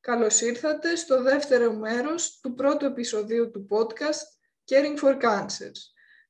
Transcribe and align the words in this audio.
Καλώς 0.00 0.40
ήρθατε 0.40 0.96
στο 0.96 1.22
δεύτερο 1.22 1.72
μέρος 1.72 2.40
του 2.40 2.54
πρώτου 2.54 2.84
επεισοδίου 2.84 3.50
του 3.50 3.66
podcast 3.70 4.22
Caring 4.70 4.98
for 5.02 5.22
Cancers. 5.22 5.78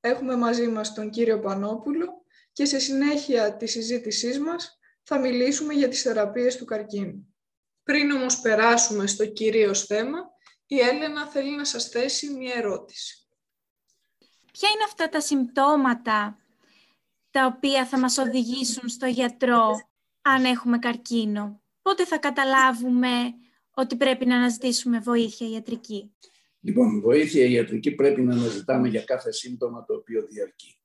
Έχουμε 0.01 0.37
μαζί 0.37 0.67
μας 0.67 0.95
τον 0.95 1.11
κύριο 1.11 1.41
Πανόπουλο 1.41 2.25
και 2.53 2.65
σε 2.65 2.79
συνέχεια 2.79 3.57
της 3.57 3.71
συζήτησής 3.71 4.39
μας 4.39 4.79
θα 5.03 5.19
μιλήσουμε 5.19 5.75
για 5.75 5.89
τις 5.89 6.03
θεραπείες 6.03 6.57
του 6.57 6.65
καρκίνου. 6.65 7.35
Πριν 7.83 8.11
όμως 8.11 8.41
περάσουμε 8.41 9.07
στο 9.07 9.27
κυρίως 9.27 9.85
θέμα, 9.85 10.19
η 10.67 10.79
Έλενα 10.79 11.27
θέλει 11.27 11.57
να 11.57 11.65
σας 11.65 11.89
θέσει 11.89 12.31
μία 12.31 12.55
ερώτηση. 12.55 13.29
Ποια 14.53 14.69
είναι 14.69 14.85
αυτά 14.85 15.09
τα 15.09 15.21
συμπτώματα 15.21 16.39
τα 17.31 17.47
οποία 17.47 17.87
θα 17.87 17.99
μας 17.99 18.19
οδηγήσουν 18.19 18.89
στο 18.89 19.07
γιατρό 19.07 19.71
αν 20.23 20.45
έχουμε 20.45 20.79
καρκίνο; 20.79 21.63
Πότε 21.83 22.07
θα 22.07 22.19
καταλάβουμε 22.19 23.35
ότι 23.81 23.97
πρέπει 23.97 24.27
να 24.27 24.37
αναζητήσουμε 24.37 24.99
βοήθεια 24.99 25.49
ιατρική. 25.49 26.13
Λοιπόν, 26.61 27.01
βοήθεια 27.01 27.45
ιατρική 27.45 27.95
πρέπει 27.95 28.23
να 28.23 28.35
αναζητάμε 28.35 28.89
για 28.89 29.05
κάθε 29.05 29.33
σύμπτωμα 29.33 29.85
το 29.85 29.95
οποίο 29.95 30.27
διαρκεί. 30.27 30.81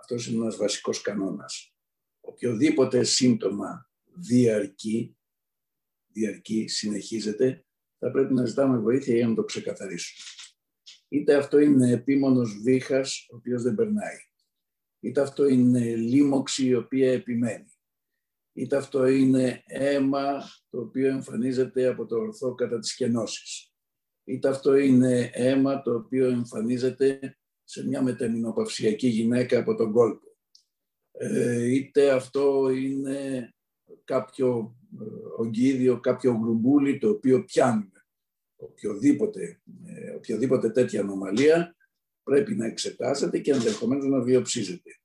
Αυτός 0.00 0.26
είναι 0.26 0.36
ένας 0.36 0.56
βασικός 0.56 1.00
κανόνας. 1.00 1.74
Οποιοδήποτε 2.20 3.04
σύμπτωμα 3.04 3.90
διαρκεί, 4.04 5.16
διαρκεί, 6.06 6.68
συνεχίζεται, 6.68 7.64
θα 7.98 8.10
πρέπει 8.10 8.34
να 8.34 8.44
ζητάμε 8.44 8.78
βοήθεια 8.78 9.14
για 9.14 9.28
να 9.28 9.34
το 9.34 9.44
ξεκαθαρίσουμε. 9.44 10.24
Είτε 11.08 11.34
αυτό 11.34 11.58
είναι 11.58 11.90
επίμονος 11.90 12.60
βήχας, 12.62 13.26
ο 13.32 13.36
οποίος 13.36 13.62
δεν 13.62 13.74
περνάει. 13.74 14.16
Είτε 15.00 15.20
αυτό 15.20 15.46
είναι 15.46 15.94
λίμωξη 15.94 16.66
η 16.66 16.74
οποία 16.74 17.12
επιμένει 17.12 17.69
είτε 18.60 18.76
αυτό 18.76 19.06
είναι 19.06 19.62
αίμα 19.66 20.42
το 20.70 20.80
οποίο 20.80 21.08
εμφανίζεται 21.08 21.86
από 21.86 22.06
το 22.06 22.16
ορθό 22.16 22.54
κατά 22.54 22.78
τις 22.78 22.94
κενώσεις, 22.94 23.72
είτε 24.24 24.48
αυτό 24.48 24.76
είναι 24.76 25.30
αίμα 25.32 25.82
το 25.82 25.94
οποίο 25.94 26.26
εμφανίζεται 26.26 27.38
σε 27.64 27.86
μια 27.86 28.02
μεταμινοπαυσιακή 28.02 29.08
γυναίκα 29.08 29.58
από 29.58 29.74
τον 29.74 29.92
κόλπο, 29.92 30.36
ε, 31.12 31.64
είτε 31.64 32.10
αυτό 32.10 32.70
είναι 32.70 33.50
κάποιο 34.04 34.76
ε, 35.00 35.04
ογκίδιο, 35.42 36.00
κάποιο 36.00 36.32
γρουμπούλι 36.32 36.98
το 36.98 37.08
οποίο 37.08 37.44
πιάνουμε. 37.44 38.04
Οποιοδήποτε, 38.56 39.60
ε, 39.84 40.14
οποιαδήποτε 40.14 40.70
τέτοια 40.70 41.00
ανομαλία 41.00 41.76
πρέπει 42.22 42.54
να 42.54 42.66
εξετάσετε 42.66 43.38
και 43.38 43.52
ενδεχομένως 43.52 44.06
να 44.06 44.22
διοψίζετε 44.22 44.99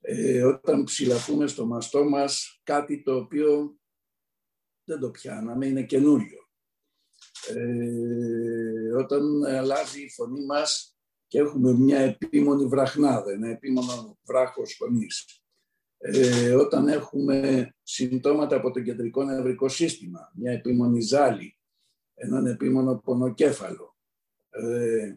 ε, 0.00 0.44
όταν 0.44 0.84
ψηλαφούμε 0.84 1.46
στο 1.46 1.66
μαστό 1.66 2.04
μας 2.04 2.60
κάτι 2.62 3.02
το 3.02 3.16
οποίο 3.16 3.76
δεν 4.84 5.00
το 5.00 5.10
πιάναμε, 5.10 5.66
είναι 5.66 5.82
καινούριο. 5.82 6.48
Ε, 7.48 8.92
όταν 8.98 9.44
αλλάζει 9.44 10.02
η 10.02 10.10
φωνή 10.10 10.44
μας 10.44 10.96
και 11.26 11.38
έχουμε 11.38 11.72
μια 11.72 11.98
επίμονη 11.98 12.66
βραχνάδα, 12.66 13.32
ένα 13.32 13.48
επίμονο 13.48 14.18
βράχος 14.22 14.74
φωνής. 14.74 15.42
Ε, 15.98 16.54
όταν 16.54 16.88
έχουμε 16.88 17.68
συμπτώματα 17.82 18.56
από 18.56 18.70
το 18.70 18.82
κεντρικό 18.82 19.24
νευρικό 19.24 19.68
σύστημα, 19.68 20.32
μια 20.34 20.52
επίμονη 20.52 21.00
ζάλη, 21.00 21.58
έναν 22.14 22.46
επίμονο 22.46 22.98
πονοκέφαλο. 22.98 23.96
Ε, 24.50 25.16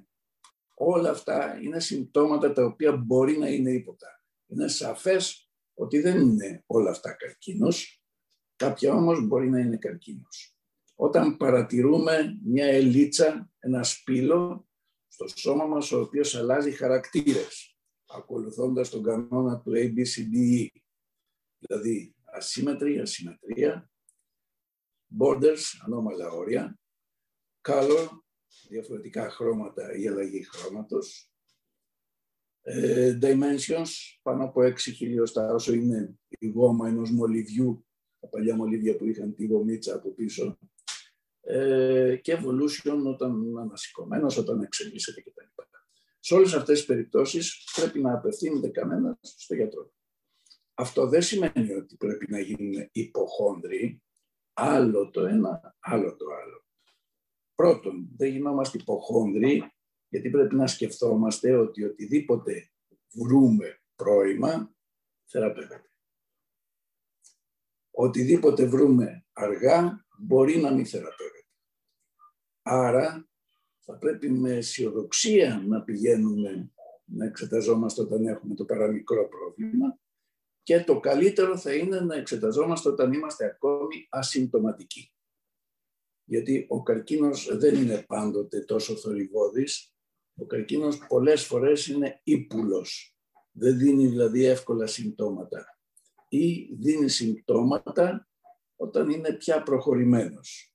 όλα 0.73 1.09
αυτά 1.09 1.59
είναι 1.61 1.79
συμπτώματα 1.79 2.53
τα 2.53 2.65
οποία 2.65 2.95
μπορεί 2.95 3.37
να 3.37 3.47
είναι 3.47 3.71
ύποτα 3.71 4.22
είναι 4.53 4.67
σαφές 4.67 5.49
ότι 5.73 5.99
δεν 5.99 6.21
είναι 6.21 6.63
όλα 6.65 6.89
αυτά 6.89 7.13
καρκίνος, 7.13 8.03
κάποια 8.55 8.93
όμως 8.93 9.27
μπορεί 9.27 9.49
να 9.49 9.59
είναι 9.59 9.77
καρκίνος. 9.77 10.57
Όταν 10.95 11.37
παρατηρούμε 11.37 12.39
μια 12.43 12.65
ελίτσα, 12.65 13.51
ένα 13.59 13.83
σπήλο 13.83 14.67
στο 15.07 15.27
σώμα 15.27 15.65
μας 15.65 15.91
ο 15.91 15.99
οποίος 15.99 16.35
αλλάζει 16.35 16.71
χαρακτήρες, 16.71 17.77
ακολουθώντας 18.05 18.89
τον 18.89 19.03
κανόνα 19.03 19.61
του 19.61 19.71
ABCDE, 19.75 20.67
δηλαδή 21.57 22.15
ασύμετρη, 22.23 22.99
ασυμμετρία, 22.99 23.91
borders, 25.19 25.61
ανώμαλα 25.85 26.29
όρια, 26.29 26.79
color, 27.61 28.07
διαφορετικά 28.69 29.29
χρώματα 29.29 29.95
ή 29.95 30.07
αλλαγή 30.07 30.43
χρώματος, 30.43 31.29
ε, 31.29 31.32
dimensions, 33.21 33.89
πάνω 34.21 34.43
από 34.43 34.61
6 34.61 34.77
χιλιοστά, 34.77 35.53
όσο 35.53 35.73
είναι 35.73 36.19
η 36.27 36.47
γόμα 36.47 36.87
ενός 36.87 37.11
μολυβιού, 37.11 37.85
τα 38.19 38.27
παλιά 38.27 38.55
μολύβια 38.55 38.95
που 38.95 39.05
είχαν 39.05 39.35
τη 39.35 39.45
γομίτσα 39.45 39.95
από 39.95 40.09
πίσω, 40.09 40.57
ε, 41.41 42.15
και 42.21 42.37
evolution 42.37 43.03
όταν 43.05 43.57
ανασηκωμένος, 43.57 44.37
όταν 44.37 44.61
εξελίσσεται 44.61 45.21
κτλ. 45.21 45.61
Σε 46.19 46.33
όλες 46.33 46.53
αυτές 46.53 46.77
τις 46.77 46.87
περιπτώσεις 46.87 47.71
πρέπει 47.75 47.99
να 47.99 48.13
απευθύνεται 48.13 48.67
κανένα 48.67 49.17
στο 49.21 49.55
γιατρό. 49.55 49.91
Αυτό 50.73 51.07
δεν 51.07 51.21
σημαίνει 51.21 51.73
ότι 51.73 51.95
πρέπει 51.95 52.31
να 52.31 52.39
γίνουν 52.39 52.89
υποχόνδροι, 52.91 54.01
άλλο 54.53 55.09
το 55.09 55.25
ένα, 55.25 55.75
άλλο 55.79 56.15
το 56.15 56.25
άλλο. 56.25 56.65
Πρώτον, 57.55 58.09
δεν 58.15 58.31
γινόμαστε 58.31 58.77
υποχόνδροι 58.77 59.73
γιατί 60.13 60.29
πρέπει 60.29 60.55
να 60.55 60.67
σκεφτόμαστε 60.67 61.55
ότι 61.55 61.83
οτιδήποτε 61.83 62.69
βρούμε 63.13 63.81
πρόημα 63.95 64.75
θεραπεύεται. 65.25 65.91
Οτιδήποτε 67.91 68.65
βρούμε 68.65 69.25
αργά 69.33 70.05
μπορεί 70.19 70.57
να 70.57 70.71
μην 70.71 70.85
θεραπεύεται. 70.85 71.47
Άρα 72.61 73.29
θα 73.79 73.97
πρέπει 73.97 74.29
με 74.29 74.51
αισιοδοξία 74.51 75.63
να 75.67 75.81
πηγαίνουμε 75.81 76.71
να 77.05 77.25
εξεταζόμαστε 77.25 78.01
όταν 78.01 78.25
έχουμε 78.25 78.55
το 78.55 78.65
παραμικρό 78.65 79.27
πρόβλημα 79.27 79.99
και 80.63 80.83
το 80.83 80.99
καλύτερο 80.99 81.57
θα 81.57 81.75
είναι 81.75 81.99
να 81.99 82.15
εξεταζόμαστε 82.15 82.89
όταν 82.89 83.13
είμαστε 83.13 83.45
ακόμη 83.45 84.07
ασυμπτωματικοί. 84.09 85.13
Γιατί 86.23 86.65
ο 86.69 86.83
καρκίνος 86.83 87.57
δεν 87.57 87.75
είναι 87.75 88.03
πάντοτε 88.07 88.59
τόσο 88.59 88.95
θορυβόδης 88.95 89.92
ο 90.35 90.45
καρκίνος 90.45 90.97
πολλές 91.07 91.45
φορές 91.45 91.87
είναι 91.87 92.19
ύπουλος, 92.23 93.17
δεν 93.51 93.77
δίνει 93.77 94.07
δηλαδή 94.07 94.45
εύκολα 94.45 94.87
συμπτώματα 94.87 95.77
ή 96.27 96.75
δίνει 96.75 97.09
συμπτώματα 97.09 98.27
όταν 98.75 99.09
είναι 99.09 99.33
πια 99.33 99.63
προχωρημένος. 99.63 100.73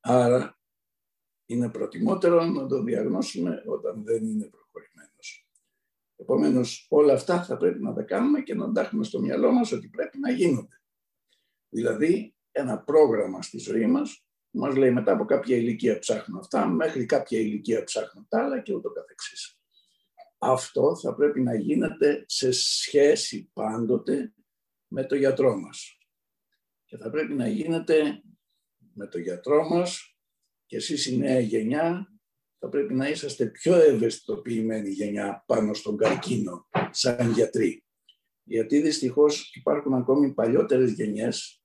Άρα 0.00 0.58
είναι 1.46 1.70
προτιμότερο 1.70 2.44
να 2.44 2.66
το 2.66 2.82
διαγνώσουμε 2.82 3.62
όταν 3.66 4.04
δεν 4.04 4.24
είναι 4.24 4.48
προχωρημένος. 4.48 5.48
Επομένως 6.16 6.86
όλα 6.90 7.12
αυτά 7.12 7.44
θα 7.44 7.56
πρέπει 7.56 7.82
να 7.82 7.92
τα 7.92 8.02
κάνουμε 8.02 8.40
και 8.40 8.54
να 8.54 8.72
τα 8.72 8.80
έχουμε 8.80 9.04
στο 9.04 9.20
μυαλό 9.20 9.52
μας 9.52 9.72
ότι 9.72 9.88
πρέπει 9.88 10.18
να 10.18 10.30
γίνονται. 10.30 10.80
Δηλαδή 11.68 12.34
ένα 12.50 12.78
πρόγραμμα 12.78 13.42
στη 13.42 13.58
ζωή 13.58 13.86
μας 13.86 14.24
μας 14.50 14.76
λέει 14.76 14.90
μετά 14.90 15.12
από 15.12 15.24
κάποια 15.24 15.56
ηλικία 15.56 15.98
ψάχνω 15.98 16.38
αυτά, 16.38 16.66
μέχρι 16.66 17.06
κάποια 17.06 17.38
ηλικία 17.38 17.84
ψάχνω 17.84 18.26
τα 18.28 18.42
άλλα 18.42 18.60
και 18.60 18.74
ούτω 18.74 18.90
καθεξής. 18.90 19.60
Αυτό 20.38 20.96
θα 20.96 21.14
πρέπει 21.14 21.40
να 21.40 21.54
γίνεται 21.54 22.24
σε 22.26 22.52
σχέση 22.52 23.50
πάντοτε 23.52 24.34
με 24.86 25.04
το 25.04 25.14
γιατρό 25.14 25.60
μας. 25.60 25.98
Και 26.84 26.96
θα 26.96 27.10
πρέπει 27.10 27.34
να 27.34 27.48
γίνεται 27.48 28.22
με 28.94 29.06
το 29.06 29.18
γιατρό 29.18 29.68
μας 29.68 30.16
και 30.66 30.76
εσείς 30.76 31.06
η 31.06 31.16
νέα 31.16 31.40
γενιά 31.40 32.12
θα 32.58 32.68
πρέπει 32.68 32.94
να 32.94 33.08
είσαστε 33.08 33.46
πιο 33.46 33.74
ευαισθητοποιημένοι 33.74 34.90
γενιά 34.90 35.44
πάνω 35.46 35.74
στον 35.74 35.96
καρκίνο 35.96 36.68
σαν 36.90 37.32
γιατροί. 37.32 37.84
Γιατί 38.42 38.80
δυστυχώς 38.80 39.54
υπάρχουν 39.54 39.94
ακόμη 39.94 40.34
παλιότερες 40.34 40.92
γενιές 40.92 41.59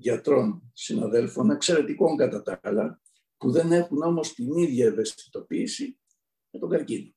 γιατρών, 0.00 0.70
συναδέλφων, 0.72 1.50
εξαιρετικών 1.50 2.16
κατά 2.16 2.42
τα 2.42 2.60
άλλα, 2.62 3.00
που 3.36 3.50
δεν 3.50 3.72
έχουν 3.72 4.02
όμως 4.02 4.34
την 4.34 4.52
ίδια 4.56 4.86
ευαισθητοποίηση 4.86 5.98
με 6.50 6.58
τον 6.58 6.68
καρκίνο. 6.68 7.12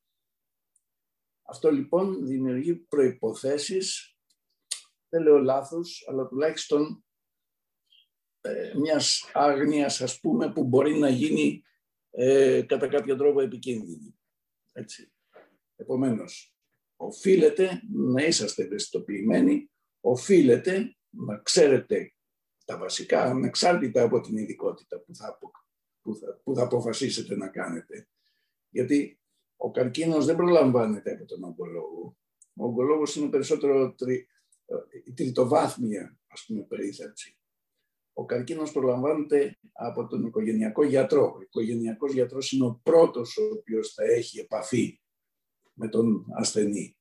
Αυτό 1.42 1.70
λοιπόν 1.70 2.26
δημιουργεί 2.26 2.74
προϋποθέσεις, 2.74 4.16
δεν 5.08 5.22
λέω 5.22 5.38
λάθος, 5.38 6.06
αλλά 6.08 6.26
τουλάχιστον 6.26 7.04
ε, 8.40 8.74
μιας 8.74 9.30
άγνοιας, 9.32 10.00
ας 10.00 10.20
πούμε, 10.20 10.52
που 10.52 10.64
μπορεί 10.64 10.98
να 10.98 11.08
γίνει 11.08 11.62
ε, 12.10 12.62
κατά 12.62 12.88
κάποιο 12.88 13.16
τρόπο 13.16 13.40
επικίνδυνη. 13.40 14.18
Έτσι. 14.72 15.12
Επομένως, 15.76 16.56
οφείλετε 16.96 17.82
να 17.92 18.22
είσαστε 18.22 18.62
ευαισθητοποιημένοι, 18.62 19.70
οφείλετε 20.00 20.96
να 21.10 21.38
ξέρετε 21.38 22.14
τα 22.72 22.78
βασικά, 22.78 23.22
ανεξάρτητα 23.22 24.02
από 24.02 24.20
την 24.20 24.36
ειδικότητα 24.36 25.00
που 25.00 25.14
θα, 25.14 25.38
που 26.02 26.16
θα, 26.16 26.40
που 26.44 26.54
θα 26.54 26.62
αποφασίσετε 26.62 27.36
να 27.36 27.48
κάνετε. 27.48 28.08
Γιατί 28.68 29.20
ο 29.56 29.70
καρκίνος 29.70 30.26
δεν 30.26 30.36
προλαμβάνεται 30.36 31.12
από 31.12 31.24
τον 31.24 31.44
ογκολόγο. 31.44 32.16
Ο 32.54 32.64
ογκολόγος 32.64 33.16
είναι 33.16 33.28
περισσότερο 33.28 33.94
τρι, 33.94 34.26
ε, 34.66 35.12
τριτοβάθμια, 35.12 36.18
ας 36.26 36.44
πούμε, 36.46 36.62
περίθαλψη. 36.62 37.36
ο 38.12 38.24
καρκίνος 38.24 38.72
προλαμβάνεται 38.72 39.58
από 39.72 40.06
τον 40.06 40.26
οικογενειακό 40.26 40.84
γιατρό. 40.84 41.34
Ο 41.36 41.40
οικογενειακός 41.40 42.12
γιατρός 42.12 42.52
είναι 42.52 42.64
ο 42.64 42.80
πρώτος 42.82 43.36
ο 43.36 43.44
οποίος 43.58 43.92
θα 43.92 44.04
έχει 44.04 44.38
επαφή 44.38 45.00
με 45.72 45.88
τον 45.88 46.26
ασθενή. 46.36 46.96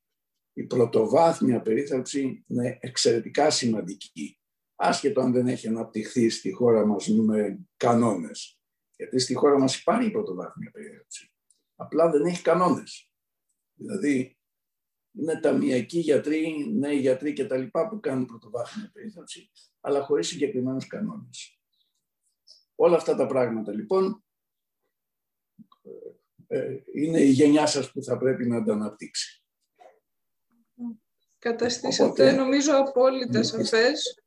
Η 0.54 0.64
πρωτοβάθμια 0.64 1.62
περίθαλψη 1.62 2.44
είναι 2.48 2.78
εξαιρετικά 2.82 3.50
σημαντική, 3.50 4.41
άσχετο 4.82 5.22
αν 5.22 5.32
δεν 5.32 5.48
έχει 5.48 5.68
αναπτυχθεί 5.68 6.30
στη 6.30 6.52
χώρα 6.52 6.86
μας 6.86 7.08
με 7.08 7.60
κανόνες. 7.78 8.60
Γιατί 8.96 9.20
στη 9.20 9.34
χώρα 9.34 9.60
μας 9.60 9.80
υπάρχει 9.80 10.08
η 10.08 10.12
πρωτοβάθμια 10.12 10.72
περίθαλψη. 10.72 11.32
Απλά 11.76 12.10
δεν 12.10 12.26
έχει 12.26 12.42
κανόνες. 12.42 13.12
Δηλαδή, 13.74 14.38
είναι 15.12 15.40
ταμιακοί 15.40 16.00
γιατροί, 16.00 16.72
νέοι 16.74 16.98
γιατροί 16.98 17.34
και 17.34 17.46
τα 17.46 17.58
λοιπά 17.58 17.90
που 17.90 18.00
κάνουν 18.00 18.26
πρωτοβάθμια 18.26 18.90
περίθαλψη, 18.94 19.52
αλλά 19.80 20.04
χωρίς 20.04 20.28
συγκεκριμένους 20.28 20.88
κανόνες. 20.88 21.60
Όλα 22.76 22.96
αυτά 22.96 23.16
τα 23.16 23.26
πράγματα 23.26 23.74
λοιπόν 23.74 24.24
ε, 26.48 26.58
ε, 26.58 26.82
είναι 26.94 27.22
η 27.22 27.30
γενιά 27.30 27.66
σας 27.66 27.92
που 27.92 28.04
θα 28.04 28.18
πρέπει 28.18 28.48
να 28.48 28.64
τα 28.64 28.74
αναπτύξει. 28.74 29.44
Καταστήσατε 31.40 32.04
Οπότε, 32.04 32.32
νομίζω 32.32 32.72
απόλυτα 32.76 33.38
ναι. 33.38 33.44
σαφές 33.44 34.21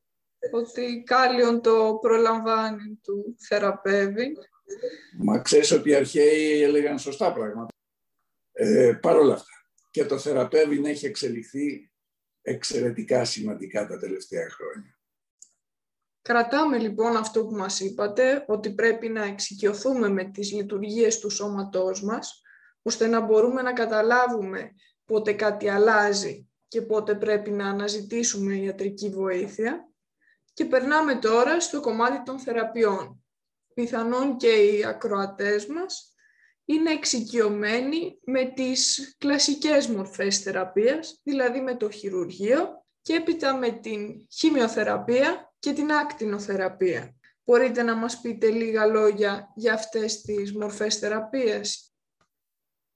ότι 0.52 1.02
κάλιον 1.06 1.60
το 1.60 1.98
προλαμβάνει 2.00 2.98
του 3.02 3.36
θεραπεύει. 3.38 4.36
Μα 5.18 5.38
ξέρεις 5.38 5.70
ότι 5.70 5.90
οι 5.90 5.94
αρχαίοι 5.94 6.62
έλεγαν 6.62 6.98
σωστά 6.98 7.32
πράγματα. 7.32 7.68
Ε, 8.52 8.98
Παρ' 9.00 9.16
όλα 9.16 9.34
αυτά 9.34 9.52
και 9.90 10.04
το 10.04 10.18
θεραπεύει 10.18 10.82
έχει 10.84 11.06
εξελιχθεί 11.06 11.90
εξαιρετικά 12.42 13.24
σημαντικά 13.24 13.86
τα 13.86 13.98
τελευταία 13.98 14.50
χρόνια. 14.50 14.98
Κρατάμε 16.22 16.78
λοιπόν 16.78 17.16
αυτό 17.16 17.46
που 17.46 17.54
μας 17.54 17.80
είπατε, 17.80 18.44
ότι 18.46 18.74
πρέπει 18.74 19.08
να 19.08 19.24
εξοικειωθούμε 19.24 20.08
με 20.08 20.24
τις 20.24 20.52
λειτουργίες 20.52 21.18
του 21.18 21.30
σώματός 21.30 22.02
μας, 22.02 22.42
ώστε 22.82 23.06
να 23.06 23.20
μπορούμε 23.20 23.62
να 23.62 23.72
καταλάβουμε 23.72 24.70
πότε 25.04 25.32
κάτι 25.32 25.68
αλλάζει 25.68 26.48
και 26.68 26.82
πότε 26.82 27.14
πρέπει 27.14 27.50
να 27.50 27.68
αναζητήσουμε 27.68 28.54
ιατρική 28.54 29.08
βοήθεια. 29.08 29.88
Και 30.54 30.64
περνάμε 30.64 31.14
τώρα 31.14 31.60
στο 31.60 31.80
κομμάτι 31.80 32.22
των 32.22 32.38
θεραπείων. 32.38 33.24
Πιθανόν 33.74 34.36
και 34.36 34.48
οι 34.48 34.84
ακροατές 34.84 35.66
μας 35.66 36.14
είναι 36.64 36.90
εξοικειωμένοι 36.90 38.18
με 38.24 38.44
τις 38.44 39.14
κλασικές 39.18 39.86
μορφές 39.86 40.38
θεραπείας, 40.38 41.20
δηλαδή 41.22 41.60
με 41.60 41.76
το 41.76 41.90
χειρουργείο 41.90 42.84
και 43.02 43.14
έπειτα 43.14 43.56
με 43.56 43.70
την 43.70 44.26
χημειοθεραπεία 44.32 45.54
και 45.58 45.72
την 45.72 45.92
ακτινοθεραπεία. 45.92 47.16
Μπορείτε 47.44 47.82
να 47.82 47.96
μας 47.96 48.20
πείτε 48.20 48.50
λίγα 48.50 48.86
λόγια 48.86 49.52
για 49.56 49.74
αυτές 49.74 50.20
τις 50.20 50.52
μορφές 50.56 50.98
θεραπείας; 50.98 51.94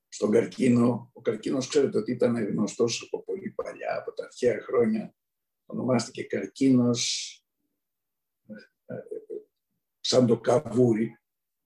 Στον 0.09 0.31
καρκίνο, 0.31 1.11
ο 1.13 1.21
καρκίνος 1.21 1.69
ξέρετε 1.69 1.99
ότι 1.99 2.13
ήταν 2.13 2.45
γνωστός 2.45 3.03
από 3.07 3.25
πολύ 3.25 3.51
παλιά, 3.51 3.97
από 3.99 4.13
τα 4.13 4.25
αρχαία 4.25 4.61
χρόνια. 4.61 5.15
Ονομάστηκε 5.67 6.23
καρκίνος 6.23 7.33
ε, 7.33 7.35
ε, 7.35 7.38
σαν 10.09 10.27
το 10.27 10.41
καβούρι, 10.41 11.19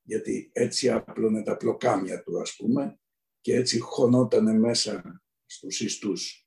γιατί 0.02 0.50
έτσι 0.52 0.90
άπλωνε 0.90 1.42
τα 1.42 1.56
πλοκάμια 1.56 2.22
του 2.22 2.40
ας 2.40 2.56
πούμε 2.56 3.00
και 3.40 3.54
έτσι 3.54 3.78
χωνότανε 3.78 4.52
μέσα 4.52 5.22
στους 5.46 5.80
ιστούς. 5.80 6.46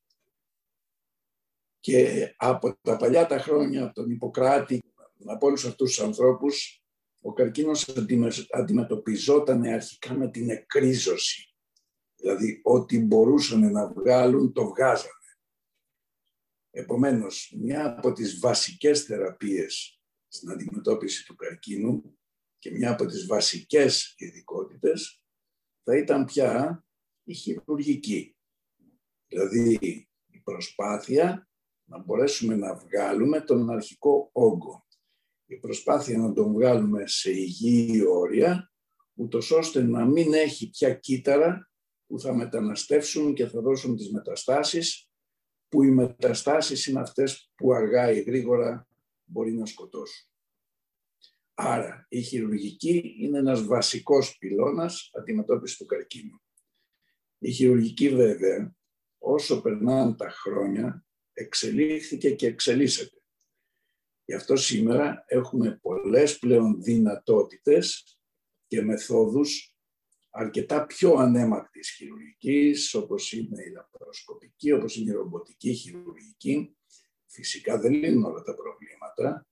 Και 1.80 2.34
από 2.38 2.78
τα 2.82 2.98
παλιά 2.98 3.26
τα 3.26 3.40
χρόνια, 3.40 3.84
από 3.84 3.94
τον 3.94 4.10
Ιπποκράτη, 4.10 4.82
από 5.26 5.48
όλους 5.48 5.66
αυτούς 5.66 5.96
τους 5.96 6.06
ανθρώπους, 6.06 6.84
ο 7.22 7.34
καρκίνος 7.34 7.88
αντιμετωπιζόταν 8.50 9.64
αρχικά 9.64 10.14
με 10.14 10.30
την 10.30 10.50
εκρίζωση. 10.50 11.56
Δηλαδή, 12.16 12.60
ό,τι 12.64 13.00
μπορούσαν 13.00 13.72
να 13.72 13.94
βγάλουν, 13.94 14.54
το 14.54 14.68
βγάζανε. 14.68 15.10
Επομένως, 16.72 17.56
μια 17.58 17.86
από 17.98 18.12
τις 18.12 18.40
βασικές 18.40 19.04
θεραπείες 19.04 20.00
στην 20.36 20.52
αντιμετώπιση 20.52 21.26
του 21.26 21.36
καρκίνου 21.36 22.18
και 22.60 22.72
μια 22.72 22.92
από 22.92 23.06
τις 23.06 23.26
βασικές 23.26 24.14
ειδικότητες 24.18 25.24
θα 25.84 25.98
ήταν 25.98 26.26
πια 26.26 26.84
η 27.24 27.34
χειρουργική. 27.34 28.36
Δηλαδή 29.28 29.80
η 30.28 30.40
προσπάθεια 30.44 31.50
να 31.90 32.00
μπορέσουμε 32.00 32.56
να 32.56 32.76
βγάλουμε 32.76 33.42
τον 33.42 33.70
αρχικό 33.70 34.30
όγκο. 34.32 34.88
Η 35.46 35.56
προσπάθεια 35.56 36.18
να 36.18 36.34
τον 36.34 36.54
βγάλουμε 36.54 37.08
σε 37.08 37.32
υγιή 37.32 38.04
όρια, 38.08 38.72
ούτως 39.14 39.52
ώστε 39.52 39.84
να 39.84 40.06
μην 40.06 40.34
έχει 40.34 40.70
πια 40.70 40.94
κύτταρα 40.94 41.70
που 42.08 42.20
θα 42.20 42.34
μεταναστεύσουν 42.36 43.34
και 43.34 43.48
θα 43.48 43.62
δώσουν 43.62 43.96
τις 43.96 44.12
μεταστάσεις, 44.12 45.10
που 45.68 45.84
οι 45.84 45.92
μεταστάσεις 45.92 46.86
είναι 46.86 47.00
αυτές 47.00 47.52
που 47.56 47.74
αργά 47.74 48.12
ή 48.12 48.22
γρήγορα 48.22 48.88
μπορεί 49.26 49.54
να 49.54 49.66
σκοτώσουν. 49.66 50.30
Άρα 51.54 52.06
η 52.10 52.22
χειρουργική 52.22 53.16
είναι 53.20 53.38
ένας 53.38 53.66
βασικός 53.66 54.38
πυλώνας 54.38 55.10
αντιμετώπισης 55.14 55.78
του 55.78 55.86
καρκίνου. 55.86 56.42
Η 57.40 57.52
χειρουργική 57.52 58.10
βέβαια 58.10 58.76
όσο 59.18 59.62
περνάνε 59.62 60.16
τα 60.16 60.30
χρόνια 60.30 61.06
εξελίχθηκε 61.34 62.36
και 62.36 62.48
εξελίσσεται. 62.48 63.22
Γι' 64.26 64.34
αυτό 64.34 64.56
σήμερα 64.56 65.24
έχουμε 65.28 65.80
πολλές 65.82 66.40
πλέον 66.40 66.84
δυνατότητες 66.84 68.18
και 68.68 68.82
μεθόδους 68.82 69.76
αρκετά 70.30 70.86
πιο 70.86 71.14
ανέμακτης 71.14 71.90
χειρουργικής, 71.90 72.94
όπως 72.94 73.32
είναι 73.32 73.64
η 73.64 73.70
λαπαροσκοπική, 73.70 74.72
όπως 74.72 74.96
είναι 74.96 75.12
η 75.12 75.14
ρομποτική 75.14 75.74
χειρουργική. 75.74 76.76
Φυσικά 77.36 77.80
δεν 77.80 77.92
λύνουν 77.92 78.24
όλα 78.24 78.42
τα 78.42 78.56
προβλήματα, 78.56 79.48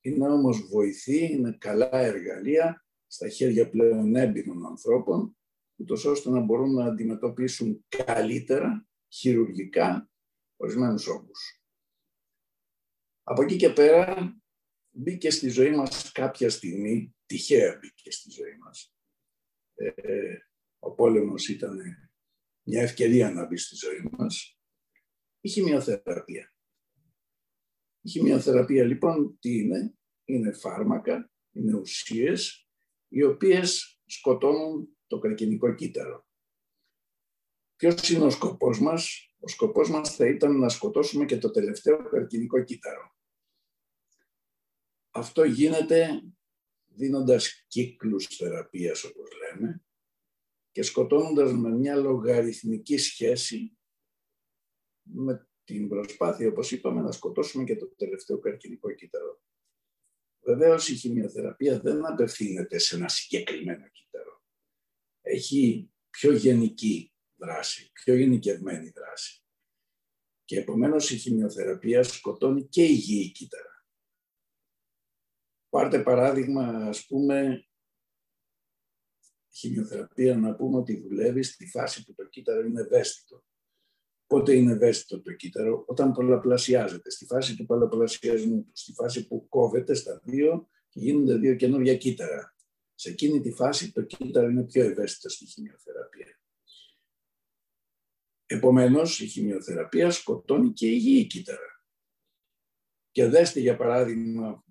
είναι 0.00 0.28
όμως 0.28 0.66
βοηθή, 0.66 1.32
είναι 1.32 1.56
καλά 1.60 1.90
εργαλεία 1.90 2.86
στα 3.06 3.28
χέρια 3.28 3.70
πλέον 3.70 4.16
έμπειρων 4.16 4.66
ανθρώπων, 4.66 5.36
ούτως 5.76 6.04
ώστε 6.04 6.30
να 6.30 6.40
μπορούν 6.40 6.74
να 6.74 6.84
αντιμετωπίσουν 6.84 7.84
καλύτερα, 7.88 8.86
χειρουργικά, 9.08 10.10
ορισμένους 10.56 11.06
όγκους. 11.06 11.62
Από 13.22 13.42
εκεί 13.42 13.56
και 13.56 13.70
πέρα 13.70 14.36
μπήκε 14.90 15.30
στη 15.30 15.48
ζωή 15.48 15.70
μας 15.70 16.12
κάποια 16.12 16.50
στιγμή, 16.50 17.16
τυχαία 17.26 17.78
μπήκε 17.80 18.10
στη 18.10 18.30
ζωή 18.30 18.56
μας. 18.58 18.94
Ε, 19.74 20.36
ο 20.78 20.90
πόλεμος 20.90 21.48
ήταν 21.48 21.78
μια 22.62 22.82
ευκαιρία 22.82 23.30
να 23.30 23.46
μπει 23.46 23.56
στη 23.56 23.76
ζωή 23.76 24.08
μας. 24.10 24.58
Η 25.40 25.48
χημειοθεραπεία. 25.48 26.53
Η 28.04 28.10
χημειοθεραπεία 28.10 28.84
λοιπόν 28.84 29.38
τι 29.38 29.58
είναι, 29.58 29.94
είναι 30.24 30.52
φάρμακα, 30.52 31.30
είναι 31.52 31.74
ουσίες 31.76 32.68
οι 33.08 33.22
οποίες 33.22 34.00
σκοτώνουν 34.04 34.96
το 35.06 35.18
καρκινικό 35.18 35.74
κύτταρο. 35.74 36.26
Ποιος 37.76 38.10
είναι 38.10 38.24
ο 38.24 38.30
σκοπός 38.30 38.80
μας; 38.80 39.34
Ο 39.38 39.48
σκοπός 39.48 39.90
μας 39.90 40.14
θα 40.14 40.26
ήταν 40.26 40.58
να 40.58 40.68
σκοτώσουμε 40.68 41.24
και 41.24 41.38
το 41.38 41.50
τελευταίο 41.50 42.08
καρκινικό 42.08 42.62
κύτταρο. 42.62 43.16
Αυτό 45.10 45.44
γίνεται 45.44 46.22
δίνοντας 46.86 47.64
κύκλους 47.68 48.26
θεραπείας 48.26 49.04
όπως 49.04 49.28
λέμε 49.36 49.84
και 50.70 50.82
σκοτώνοντας 50.82 51.52
με 51.52 51.68
μια 51.68 51.96
λογαριθμική 51.96 52.96
σχέση 52.96 53.78
με 55.02 55.48
την 55.64 55.88
προσπάθεια, 55.88 56.48
όπως 56.48 56.72
είπαμε, 56.72 57.00
να 57.00 57.12
σκοτώσουμε 57.12 57.64
και 57.64 57.76
το 57.76 57.94
τελευταίο 57.96 58.38
καρκινικό 58.38 58.92
κύτταρο. 58.92 59.42
Βεβαίως 60.40 60.88
η 60.88 60.94
χημειοθεραπεία 60.94 61.80
δεν 61.80 62.06
απευθύνεται 62.06 62.78
σε 62.78 62.96
ένα 62.96 63.08
συγκεκριμένο 63.08 63.88
κύτταρο. 63.88 64.42
Έχει 65.20 65.90
πιο 66.10 66.32
γενική 66.32 67.12
δράση, 67.36 67.90
πιο 67.92 68.14
γενικευμένη 68.14 68.88
δράση. 68.88 69.42
Και 70.44 70.58
επομένως 70.58 71.10
η 71.10 71.16
χημειοθεραπεία 71.16 72.02
σκοτώνει 72.02 72.68
και 72.68 72.84
υγιή 72.84 73.30
κύτταρα. 73.30 73.86
Πάρτε 75.68 76.02
παράδειγμα, 76.02 76.66
ας 76.66 77.06
πούμε, 77.06 77.66
η 79.48 79.56
χημειοθεραπεία 79.56 80.36
να 80.36 80.54
πούμε 80.54 80.78
ότι 80.78 81.00
δουλεύεις 81.00 81.48
στη 81.48 81.66
φάση 81.66 82.04
που 82.04 82.14
το 82.14 82.28
κύτταρο 82.28 82.66
είναι 82.66 82.80
ευαίσθητο. 82.80 83.44
Πότε 84.26 84.54
είναι 84.56 84.72
ευαίσθητο 84.72 85.22
το 85.22 85.32
κύτταρο, 85.32 85.84
όταν 85.86 86.12
πολλαπλασιάζεται, 86.12 87.10
στη 87.10 87.24
φάση 87.24 87.56
του 87.56 87.66
πολλαπλασιασμού 87.66 88.64
του, 88.64 88.70
στη 88.72 88.92
φάση 88.92 89.26
που 89.26 89.48
κόβεται 89.48 89.94
στα 89.94 90.20
δύο 90.24 90.68
και 90.88 91.00
γίνονται 91.00 91.36
δύο 91.36 91.54
καινούργια 91.54 91.96
κύτταρα. 91.96 92.56
Σε 92.94 93.10
εκείνη 93.10 93.40
τη 93.40 93.50
φάση 93.52 93.92
το 93.92 94.02
κύτταρο 94.02 94.48
είναι 94.48 94.64
πιο 94.64 94.82
ευαίσθητο 94.82 95.28
στη 95.28 95.46
χημειοθεραπεία. 95.46 96.38
Επομένως, 98.46 99.20
η 99.20 99.26
χημειοθεραπεία 99.26 100.10
σκοτώνει 100.10 100.72
και 100.72 100.86
υγιή 100.86 101.26
κύτταρα. 101.26 101.84
Και 103.10 103.26
δέστε 103.26 103.60
για 103.60 103.76
παράδειγμα 103.76 104.64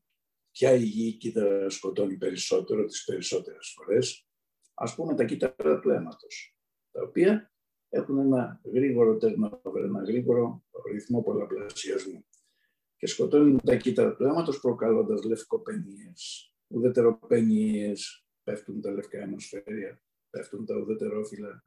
ποια 0.51 0.73
υγιή 0.73 1.13
κύτταρα 1.13 1.69
σκοτώνει 1.69 2.17
περισσότερο 2.17 2.85
τις 2.85 3.03
περισσότερες 3.03 3.73
φορές. 3.75 4.27
Ας 4.73 4.95
πούμε 4.95 5.15
τα 5.15 5.25
κύτταρα 5.25 5.79
του 5.79 5.89
αίματος, 5.89 6.57
τα 6.91 7.01
οποία 7.03 7.52
έχουν 7.93 8.17
ένα 8.17 8.61
γρήγορο 8.73 9.17
turnover, 9.21 9.83
ένα 9.83 10.03
γρήγορο 10.03 10.63
ρυθμό 10.91 11.21
πολλαπλασιασμού 11.21 12.25
και 12.97 13.07
σκοτώνουν 13.07 13.59
τα 13.63 13.75
κύτταρα 13.75 14.15
του 14.15 14.23
αίματος 14.23 14.59
προκαλώντας 14.59 15.23
λευκοπενίες, 15.23 16.53
ουδετεροπενίες, 16.67 18.25
πέφτουν 18.43 18.81
τα 18.81 18.91
λευκά 18.91 19.19
αιμοσφαίρια, 19.19 20.01
πέφτουν 20.29 20.65
τα 20.65 20.75
ουδετερόφυλλα, 20.75 21.65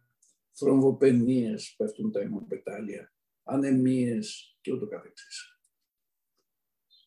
θρομβοπενίες, 0.52 1.74
πέφτουν 1.76 2.12
τα 2.12 2.20
αιμοπετάλια, 2.20 3.12
ανεμίες 3.42 4.56
και 4.60 4.72
ούτω 4.72 4.86
καθεξής. 4.86 5.60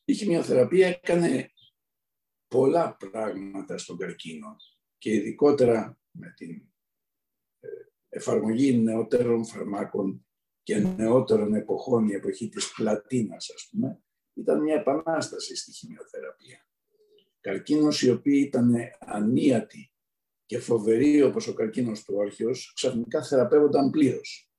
Η 0.05 0.13
χημειοθεραπεία 0.13 0.87
έκανε 0.87 1.51
πολλά 2.47 2.97
πράγματα 2.97 3.77
στον 3.77 3.97
καρκίνο 3.97 4.55
και 4.97 5.13
ειδικότερα 5.13 5.99
με 6.11 6.33
την 6.37 6.51
ε, 6.51 6.68
εφαρμογή 8.09 8.77
νεότερων 8.77 9.45
φαρμάκων 9.45 10.25
και 10.63 10.77
νεότερων 10.77 11.53
εποχών, 11.53 12.07
η 12.07 12.13
εποχή 12.13 12.49
της 12.49 12.71
πλατίνας 12.71 13.49
ας 13.49 13.67
πούμε, 13.71 14.01
ήταν 14.33 14.61
μια 14.61 14.75
επανάσταση 14.75 15.55
στη 15.55 15.71
χημειοθεραπεία. 15.71 16.67
Καρκίνος 17.39 18.01
οι 18.01 18.09
οποίοι 18.09 18.43
ήταν 18.47 18.75
ανίατοι 18.99 19.91
και 20.45 20.59
φοβεροί 20.59 21.21
όπως 21.21 21.47
ο 21.47 21.53
καρκίνος 21.53 22.03
του 22.03 22.13
όρχιος, 22.15 22.71
ξαφνικά 22.75 23.23
θεραπεύονταν 23.23 23.89
πλήρως 23.89 24.51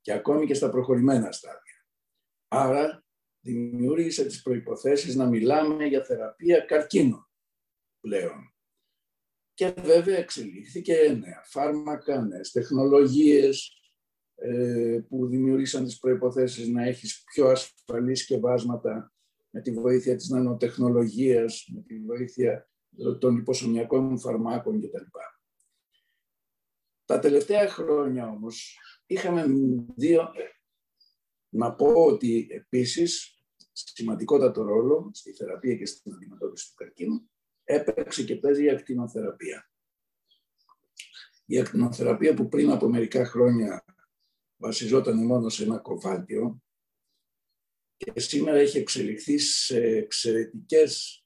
και 0.00 0.12
ακόμη 0.12 0.46
και 0.46 0.54
στα 0.54 0.70
προχωρημένα 0.70 1.32
στάδια. 1.32 1.86
Άρα 2.48 3.04
δημιούργησε 3.40 4.24
τις 4.24 4.42
προϋποθέσεις 4.42 5.14
να 5.14 5.26
μιλάμε 5.26 5.86
για 5.86 6.04
θεραπεία 6.04 6.60
καρκίνων 6.60 7.30
πλέον. 8.00 8.47
Και 9.58 9.74
βέβαια 9.80 10.16
εξελίχθηκε 10.16 11.18
νέα 11.20 11.42
φάρμακα, 11.44 12.20
νέες 12.20 12.50
τεχνολογίες 12.50 13.80
ε, 14.34 15.00
που 15.08 15.26
δημιούργησαν 15.26 15.84
τις 15.84 15.98
προϋποθέσεις 15.98 16.68
να 16.68 16.82
έχεις 16.82 17.22
πιο 17.24 17.48
ασφαλή 17.48 18.14
σκευάσματα 18.14 19.12
με 19.50 19.60
τη 19.60 19.70
βοήθεια 19.70 20.16
της 20.16 20.28
νανοτεχνολογίας, 20.28 21.68
με 21.74 21.82
τη 21.82 21.98
βοήθεια 21.98 22.68
των 23.18 23.36
υποσωμιακών 23.36 24.18
φαρμάκων 24.18 24.80
κτλ. 24.80 25.04
Τα 27.04 27.18
τελευταία 27.18 27.68
χρόνια 27.68 28.28
όμως 28.28 28.78
είχαμε 29.06 29.44
δύο... 29.96 30.32
Να 31.48 31.74
πω 31.74 31.92
ότι 31.92 32.46
επίσης 32.50 33.42
σημαντικότατο 33.72 34.62
ρόλο 34.62 35.10
στη 35.12 35.32
θεραπεία 35.32 35.76
και 35.76 35.86
στην 35.86 36.12
αντιμετώπιση 36.12 36.68
του 36.68 36.74
καρκίνου 36.74 37.30
έπαιξε 37.68 38.24
και 38.24 38.36
παίζει 38.36 38.64
η 38.64 38.70
ακτινοθεραπεία. 38.70 39.70
Η 41.44 41.58
ακτινοθεραπεία 41.58 42.34
που 42.34 42.48
πριν 42.48 42.70
από 42.70 42.88
μερικά 42.88 43.24
χρόνια 43.24 43.84
βασιζόταν 44.56 45.26
μόνο 45.26 45.48
σε 45.48 45.64
ένα 45.64 45.78
κοβάλτιο 45.78 46.62
και 47.96 48.20
σήμερα 48.20 48.56
έχει 48.58 48.78
εξελιχθεί 48.78 49.38
σε 49.38 49.80
εξαιρετικές 49.80 51.24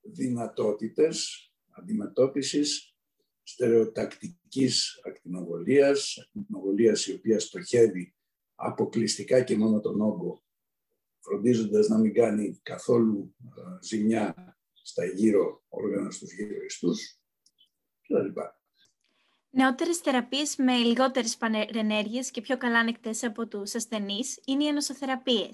δυνατότητες 0.00 1.48
αντιμετώπισης 1.70 2.94
στερεοτακτικής 3.42 5.00
ακτινοβολίας, 5.06 6.16
ακτινοβολίας 6.18 7.06
η 7.06 7.12
οποία 7.12 7.40
στοχεύει 7.40 8.14
αποκλειστικά 8.54 9.42
και 9.42 9.56
μόνο 9.56 9.80
τον 9.80 10.00
όγκο, 10.00 10.42
φροντίζοντας 11.20 11.88
να 11.88 11.98
μην 11.98 12.14
κάνει 12.14 12.60
καθόλου 12.62 13.34
ε, 13.40 13.86
ζημιά 13.86 14.57
στα 14.88 15.04
γύρω 15.04 15.64
όργανα 15.68 16.10
στους 16.10 16.32
γύρω 16.32 16.64
ιστούς 16.64 17.20
κλπ. 18.02 18.38
Νεότερες 19.50 19.98
θεραπείες 19.98 20.56
με 20.56 20.76
λιγότερες 20.76 21.36
πανενέργειες 21.36 22.30
και 22.30 22.40
πιο 22.40 22.56
καλά 22.56 22.78
ανεκτέ 22.78 23.14
από 23.22 23.48
τους 23.48 23.74
ασθενείς 23.74 24.40
είναι 24.44 24.64
οι 24.64 24.66
ενοσοθεραπείε. 24.66 25.48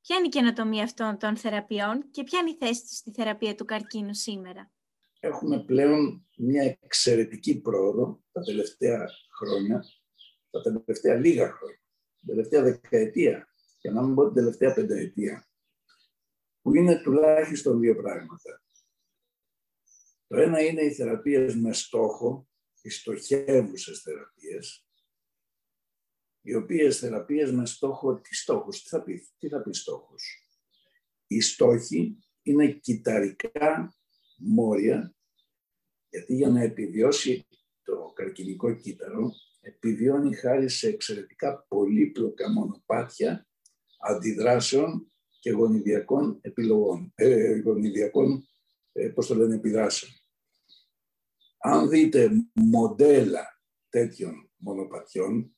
Ποια 0.00 0.16
είναι 0.16 0.26
η 0.26 0.28
καινοτομία 0.28 0.82
αυτών 0.82 1.18
των 1.18 1.36
θεραπείων 1.36 2.10
και 2.10 2.22
ποια 2.22 2.38
είναι 2.38 2.50
η 2.50 2.56
θέση 2.58 2.80
τους 2.80 2.96
στη 2.96 3.10
θεραπεία 3.10 3.54
του 3.54 3.64
καρκίνου 3.64 4.14
σήμερα; 4.14 4.72
Έχουμε 5.20 5.64
πλέον 5.64 6.26
μια 6.36 6.78
εξαιρετική 6.80 7.60
πρόοδο 7.60 8.24
τα 8.32 8.40
τελευταία 8.40 9.08
χρόνια, 9.38 9.84
τα 10.50 10.60
τελευταία 10.60 11.14
λίγα 11.14 11.52
χρόνια, 11.52 11.80
τα 12.20 12.26
τελευταία 12.26 12.62
δεκαετία, 12.62 13.48
για 13.80 13.92
να 13.92 14.02
μην 14.02 14.14
πω 14.14 14.24
την 14.24 14.34
τελευταία 14.34 14.74
πενταετία, 14.74 15.48
που 16.64 16.74
είναι 16.74 17.00
τουλάχιστον 17.02 17.80
δύο 17.80 17.96
πράγματα. 17.96 18.62
Το 20.26 20.36
ένα 20.36 20.60
είναι 20.60 20.82
οι 20.82 20.94
θεραπείες 20.94 21.56
με 21.56 21.72
στόχο, 21.72 22.48
οι 22.82 22.90
στοχεύουσες 22.90 24.00
θεραπείες, 24.00 24.86
οι 26.40 26.54
οποίες 26.54 26.98
θεραπείες 26.98 27.52
με 27.52 27.66
στόχο, 27.66 28.20
τι 28.20 28.34
στόχους, 28.34 28.82
τι 28.82 28.88
θα 28.88 29.02
πει, 29.02 29.28
τι 29.38 29.48
θα 29.48 29.62
πει 29.62 29.72
στόχος. 29.72 30.48
Οι 31.26 31.40
στόχοι 31.40 32.18
είναι 32.42 32.72
κυταρικά 32.72 33.96
μόρια, 34.38 35.14
γιατί 36.08 36.34
για 36.34 36.48
να 36.48 36.62
επιβιώσει 36.62 37.46
το 37.82 38.12
καρκινικό 38.14 38.74
κύτταρο, 38.74 39.30
επιβιώνει 39.60 40.34
χάρη 40.34 40.68
σε 40.68 40.88
εξαιρετικά 40.88 41.66
πολύπλοκα 41.68 42.52
μονοπάτια 42.52 43.46
αντιδράσεων 43.98 45.13
και 45.44 45.50
γονιδιακών 45.50 46.38
επιλογών, 46.40 47.12
ε, 47.14 47.58
γονιδιακών, 47.58 48.48
ε, 48.92 49.08
πώς 49.08 49.26
το 49.26 49.34
λένε, 49.34 49.54
επιδράσεων. 49.54 50.12
Αν 51.58 51.88
δείτε 51.88 52.30
μοντέλα 52.52 53.60
τέτοιων 53.88 54.50
μονοπατιών, 54.56 55.56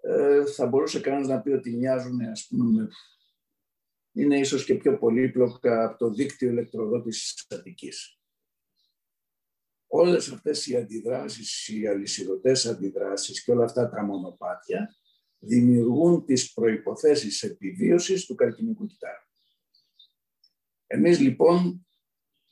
ε, 0.00 0.46
θα 0.46 0.66
μπορούσε 0.66 1.00
κανένας 1.00 1.28
να 1.28 1.40
πει 1.40 1.50
ότι 1.50 1.76
μοιάζουν, 1.76 2.20
ας 2.20 2.46
πούμε, 2.48 2.88
είναι 4.12 4.38
ίσως 4.38 4.64
και 4.64 4.74
πιο 4.74 4.98
πολύπλοκα 4.98 5.84
από 5.84 5.98
το 5.98 6.10
δίκτυο 6.10 6.50
ηλεκτροδότησης 6.50 7.46
Αττικής. 7.50 8.20
Όλες 9.86 10.32
αυτές 10.32 10.66
οι 10.66 10.76
αντιδράσεις, 10.76 11.68
οι 11.68 11.86
αλυσιδωτές 11.86 12.66
αντιδράσεις 12.66 13.44
και 13.44 13.50
όλα 13.50 13.64
αυτά 13.64 13.88
τα 13.88 14.02
μονοπάτια 14.02 14.96
δημιουργούν 15.38 16.24
τις 16.24 16.52
προϋποθέσεις 16.52 17.42
επιβίωσης 17.42 18.26
του 18.26 18.34
καρκινικού 18.34 18.86
κυτάρου. 18.86 19.24
Εμείς 20.86 21.18
λοιπόν 21.18 21.86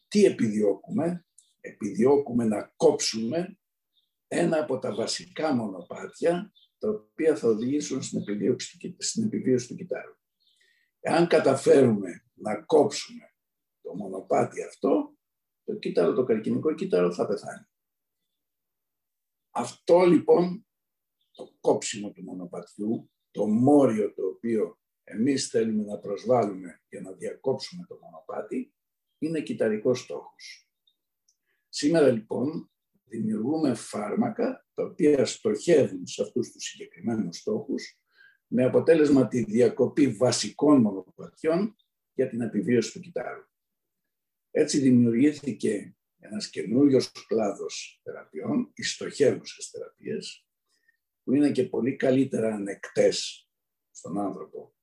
τι 0.08 0.24
επιδιώκουμε, 0.24 1.26
επιδιώκουμε 1.60 2.44
να 2.44 2.72
κόψουμε 2.76 3.58
ένα 4.28 4.60
από 4.60 4.78
τα 4.78 4.94
βασικά 4.94 5.54
μονοπάτια 5.54 6.52
τα 6.78 6.88
οποία 6.88 7.36
θα 7.36 7.48
οδηγήσουν 7.48 8.02
στην 8.02 8.20
επιβίωση, 8.20 8.96
στην 8.98 9.24
επιβίωση 9.24 9.68
του 9.68 9.74
κυτάρου. 9.74 10.16
Εάν 11.00 11.26
καταφέρουμε 11.26 12.24
να 12.34 12.62
κόψουμε 12.62 13.34
το 13.82 13.94
μονοπάτι 13.94 14.64
αυτό, 14.64 15.16
το 15.64 15.74
κύτταρο, 15.74 16.14
το 16.14 16.24
καρκινικό 16.24 16.74
κύτταρο 16.74 17.12
θα 17.12 17.26
πεθάνει. 17.26 17.66
Αυτό 19.50 20.00
λοιπόν 20.00 20.66
το 21.34 21.56
κόψιμο 21.60 22.10
του 22.10 22.22
μονοπατιού, 22.22 23.10
το 23.30 23.46
μόριο 23.46 24.14
το 24.14 24.26
οποίο 24.26 24.78
εμείς 25.04 25.48
θέλουμε 25.48 25.82
να 25.82 25.98
προσβάλλουμε 25.98 26.82
για 26.88 27.00
να 27.00 27.12
διακόψουμε 27.12 27.84
το 27.88 27.98
μονοπάτι, 28.02 28.74
είναι 29.18 29.40
κυταρικός 29.40 30.00
στόχος. 30.00 30.68
Σήμερα 31.68 32.10
λοιπόν 32.10 32.70
δημιουργούμε 33.04 33.74
φάρμακα 33.74 34.66
τα 34.74 34.84
οποία 34.84 35.24
στοχεύουν 35.24 36.06
σε 36.06 36.22
αυτούς 36.22 36.52
τους 36.52 36.64
συγκεκριμένους 36.64 37.36
στόχους 37.36 37.98
με 38.46 38.64
αποτέλεσμα 38.64 39.28
τη 39.28 39.44
διακοπή 39.44 40.08
βασικών 40.08 40.80
μονοπατιών 40.80 41.76
για 42.14 42.28
την 42.28 42.40
επιβίωση 42.40 42.92
του 42.92 43.00
κυτάρου. 43.00 43.44
Έτσι 44.50 44.78
δημιουργήθηκε 44.78 45.96
ένας 46.18 46.50
καινούριος 46.50 47.12
κλάδος 47.26 48.00
θεραπείων, 48.02 48.70
οι 48.74 48.82
στοχεύουσες 48.82 49.70
θεραπείες, 49.70 50.43
που 51.24 51.34
είναι 51.34 51.52
και 51.52 51.64
πολύ 51.68 51.96
καλύτερα 51.96 52.54
ανεκτές 52.54 53.48
στον 53.90 54.18
άνθρωπο 54.18 54.74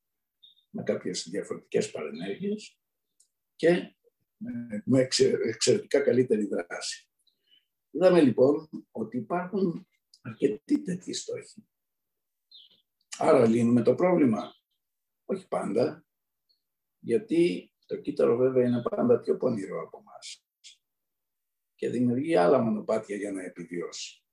με 0.69 0.83
κάποιες 0.83 1.27
διαφορετικές 1.29 1.91
παρενέργειες 1.91 2.79
και 3.55 3.95
με 4.85 5.07
εξαιρετικά 5.47 6.01
καλύτερη 6.01 6.45
δράση. 6.45 7.09
Είδαμε 7.91 8.21
λοιπόν 8.21 8.69
ότι 8.91 9.17
υπάρχουν 9.17 9.87
αρκετοί 10.21 10.81
τέτοιοι 10.81 11.13
στόχοι. 11.13 11.67
Άρα 13.17 13.47
λύνουμε 13.47 13.81
το 13.81 13.95
πρόβλημα. 13.95 14.55
Όχι 15.25 15.47
πάντα, 15.47 16.05
γιατί 16.99 17.71
το 17.85 17.97
κύτταρο 17.97 18.37
βέβαια 18.37 18.67
είναι 18.67 18.81
πάντα 18.81 19.19
πιο 19.19 19.37
πονηρό 19.37 19.81
από 19.81 19.97
εμάς 19.97 20.45
και 21.75 21.89
δημιουργεί 21.89 22.35
άλλα 22.35 22.59
μονοπάτια 22.59 23.15
για 23.15 23.31
να 23.31 23.43
επιβιώσει 23.43 24.23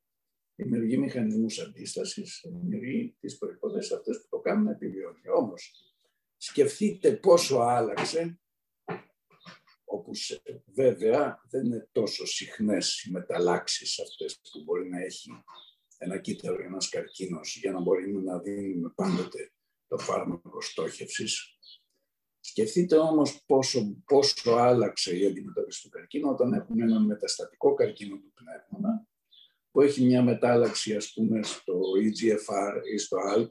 δημιουργεί 0.58 0.98
μηχανισμούς 0.98 1.58
αντίστασης, 1.58 2.44
δημιουργεί 2.60 3.16
τις 3.20 3.38
προϋποθέσεις 3.38 3.92
αυτές 3.92 4.20
που 4.20 4.28
το 4.28 4.38
κάνουν 4.38 4.64
να 4.64 4.70
επιβιώνει. 4.70 5.28
Όμως, 5.36 5.72
σκεφτείτε 6.36 7.12
πόσο 7.12 7.58
άλλαξε 7.58 8.40
όπου 9.84 10.10
βέβαια 10.66 11.42
δεν 11.50 11.64
είναι 11.64 11.88
τόσο 11.92 12.26
συχνές 12.26 13.02
οι 13.02 13.10
μεταλλάξεις 13.10 14.00
αυτές 14.00 14.40
που 14.40 14.62
μπορεί 14.62 14.88
να 14.88 15.00
έχει 15.00 15.30
ένα 15.98 16.18
κύτταρο 16.18 16.62
ή 16.62 16.64
ένας 16.64 16.88
καρκίνος 16.88 17.56
για 17.56 17.72
να 17.72 17.80
μπορούμε 17.80 18.22
να 18.22 18.38
δίνουμε 18.38 18.92
πάντοτε 18.94 19.52
το 19.86 19.98
φάρμακο 19.98 20.60
στόχευσης. 20.60 21.58
Σκεφτείτε 22.40 22.96
όμως 22.96 23.44
πόσο, 23.46 24.02
πόσο 24.04 24.50
άλλαξε 24.50 25.16
η 25.16 25.26
αντιμετώπιση 25.26 25.82
του 25.82 25.88
καρκίνου 25.88 26.30
όταν 26.30 26.52
έχουμε 26.52 26.84
ένα 26.84 27.00
μεταστατικό 27.00 27.74
καρκίνο 27.74 28.16
του 28.16 28.32
πνεύμονα 28.34 29.07
που 29.70 29.80
έχει 29.80 30.04
μια 30.04 30.22
μετάλλαξη 30.22 30.96
ας 30.96 31.12
πούμε 31.12 31.42
στο 31.42 31.80
EGFR 32.02 32.82
ή 32.92 32.98
στο 32.98 33.16
ALK 33.34 33.50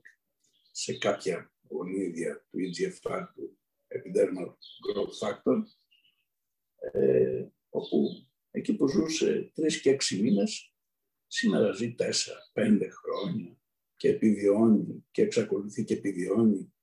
σε 0.71 0.97
κάποια 0.97 1.51
γονίδια 1.69 2.45
του 2.49 2.57
EGFR 2.59 3.25
του 3.35 3.59
Epidermal 3.87 4.47
Growth 4.85 5.27
Factor 5.27 5.61
ε, 6.91 7.45
όπου 7.69 8.07
εκεί 8.51 8.75
που 8.75 8.87
ζούσε 8.87 9.51
τρεις 9.53 9.81
και 9.81 9.89
έξι 9.89 10.21
μήνες 10.21 10.73
σήμερα 11.27 11.71
ζει 11.71 11.93
τέσσερα, 11.93 12.39
πέντε 12.53 12.89
χρόνια 12.89 13.57
και 13.95 14.09
επιβιώνει 14.09 15.05
και 15.11 15.21
εξακολουθεί 15.21 15.83
και 15.83 15.93
επιβιώνει 15.93 16.73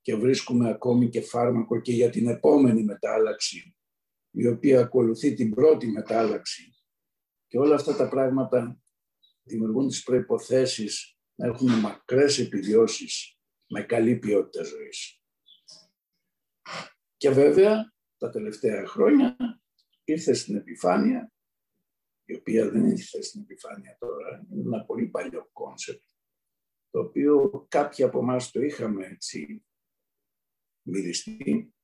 και 0.00 0.14
βρίσκουμε 0.14 0.68
ακόμη 0.68 1.08
και 1.08 1.20
φάρμακο 1.20 1.80
και 1.80 1.92
για 1.92 2.10
την 2.10 2.28
επόμενη 2.28 2.84
μετάλλαξη 2.84 3.76
η 4.30 4.46
οποία 4.46 4.80
ακολουθεί 4.80 5.34
την 5.34 5.54
πρώτη 5.54 5.86
μετάλλαξη 5.86 6.75
και 7.46 7.58
όλα 7.58 7.74
αυτά 7.74 7.96
τα 7.96 8.08
πράγματα 8.08 8.80
δημιουργούν 9.42 9.88
τις 9.88 10.02
προϋποθέσεις 10.02 11.18
να 11.34 11.46
έχουμε 11.46 11.76
μακρές 11.76 12.38
επιβιώσεις 12.38 13.38
με 13.66 13.82
καλή 13.82 14.16
ποιότητα 14.16 14.62
ζωής. 14.62 15.22
Και 17.16 17.30
βέβαια 17.30 17.94
τα 18.16 18.30
τελευταία 18.30 18.86
χρόνια 18.86 19.36
ήρθε 20.04 20.32
στην 20.32 20.56
επιφάνεια, 20.56 21.32
η 22.24 22.34
οποία 22.34 22.70
δεν 22.70 22.86
ήρθε 22.86 23.22
στην 23.22 23.40
επιφάνεια 23.40 23.96
τώρα, 23.98 24.46
είναι 24.50 24.62
ένα 24.62 24.84
πολύ 24.84 25.06
παλιό 25.06 25.48
concept, 25.52 26.02
το 26.90 27.00
οποίο 27.00 27.66
κάποιοι 27.68 28.04
από 28.04 28.18
εμάς 28.18 28.50
το 28.50 28.60
είχαμε 28.60 29.06
έτσι 29.06 29.64
μυριστεί 30.82 31.74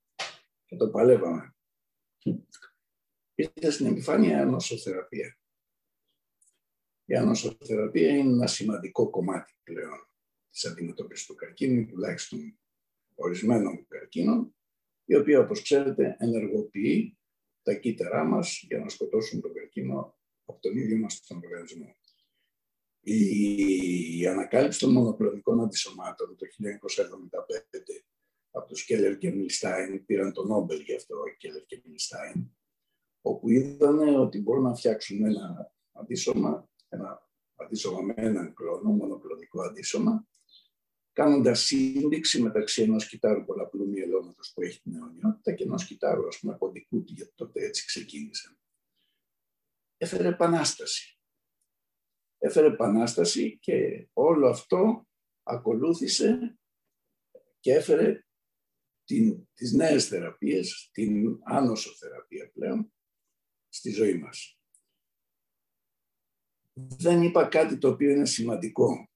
και 0.64 0.76
το 0.76 0.90
παλεύαμε. 0.90 1.56
Ήρθε 3.34 3.70
στην 3.70 3.86
επιφάνεια 3.86 4.38
η 4.38 4.40
ανοσοθεραπεία. 4.40 5.36
Η 7.12 7.16
ανοσοθεραπεία 7.16 8.16
είναι 8.16 8.32
ένα 8.32 8.46
σημαντικό 8.46 9.10
κομμάτι 9.10 9.52
πλέον 9.62 10.08
της 10.50 10.64
αντιμετώπισης 10.64 11.26
του 11.26 11.34
καρκίνου, 11.34 11.86
τουλάχιστον 11.86 12.58
ορισμένων 13.14 13.86
καρκίνων, 13.88 14.54
η 15.04 15.14
οποία, 15.14 15.40
όπως 15.40 15.62
ξέρετε, 15.62 16.16
ενεργοποιεί 16.18 17.18
τα 17.62 17.74
κύτταρά 17.74 18.24
μας 18.24 18.64
για 18.68 18.78
να 18.78 18.88
σκοτώσουν 18.88 19.40
τον 19.40 19.52
καρκίνο 19.52 20.18
από 20.44 20.60
τον 20.60 20.76
ίδιο 20.76 20.96
μας 20.96 21.26
τον 21.26 21.40
οργανισμό. 21.44 21.96
Η 23.00 24.26
ανακάλυψη 24.26 24.78
των 24.78 24.92
μονοκλονικών 24.92 25.60
αντισωμάτων 25.60 26.36
το 26.36 26.46
1975 26.46 28.04
από 28.50 28.68
τους 28.68 28.84
Κέλλερ 28.84 29.18
και 29.18 29.30
Μιλστάιν, 29.30 30.04
πήραν 30.04 30.32
τον 30.32 30.46
Νόμπελ 30.46 30.80
γι' 30.80 30.94
αυτό, 30.94 31.16
ο 31.16 31.34
Κέλλερ 31.38 31.64
και 31.64 31.82
Μιλστάιν, 31.84 32.50
όπου 33.20 33.48
είδαν 33.48 33.98
ότι 34.20 34.40
μπορούν 34.40 34.62
να 34.62 34.74
φτιάξουν 34.74 35.24
ένα 35.24 35.74
αντίσωμα, 35.92 36.70
ένα 36.92 37.30
αντίσωμα 37.54 38.00
με 38.02 38.14
έναν 38.16 38.54
κλόνο, 38.54 38.90
μονοκλονικό 38.90 39.62
αντίσωμα, 39.62 40.26
κάνοντας 41.12 41.60
σύνδεξη 41.60 42.42
μεταξύ 42.42 42.82
ενός 42.82 43.08
κυτάρου 43.08 43.44
πολλαπλού 43.44 43.88
μυελώματο 43.88 44.42
που 44.54 44.62
έχει 44.62 44.80
την 44.80 44.94
αιωνιότητα 44.94 45.52
και 45.52 45.64
ενός 45.64 45.86
κυτάρου, 45.86 46.26
ας 46.26 46.38
πούμε, 46.38 46.56
κοντικού, 46.58 47.04
γιατί 47.06 47.32
τότε 47.34 47.64
έτσι 47.64 47.86
ξεκίνησαν. 47.86 48.58
Έφερε 49.96 50.28
επανάσταση. 50.28 51.18
Έφερε 52.38 52.66
επανάσταση 52.66 53.58
και 53.58 54.08
όλο 54.12 54.48
αυτό 54.48 55.06
ακολούθησε 55.42 56.58
και 57.60 57.72
έφερε 57.72 58.24
την, 59.04 59.48
τις 59.54 59.72
νέες 59.72 60.08
θεραπείες, 60.08 60.90
την 60.92 61.38
άνοσο 61.42 61.94
θεραπεία 61.94 62.50
πλέον, 62.50 62.92
στη 63.68 63.90
ζωή 63.90 64.18
μας. 64.18 64.61
Δεν 66.74 67.22
είπα 67.22 67.44
κάτι 67.44 67.78
το 67.78 67.88
οποίο 67.88 68.10
είναι 68.10 68.26
σημαντικό 68.26 69.08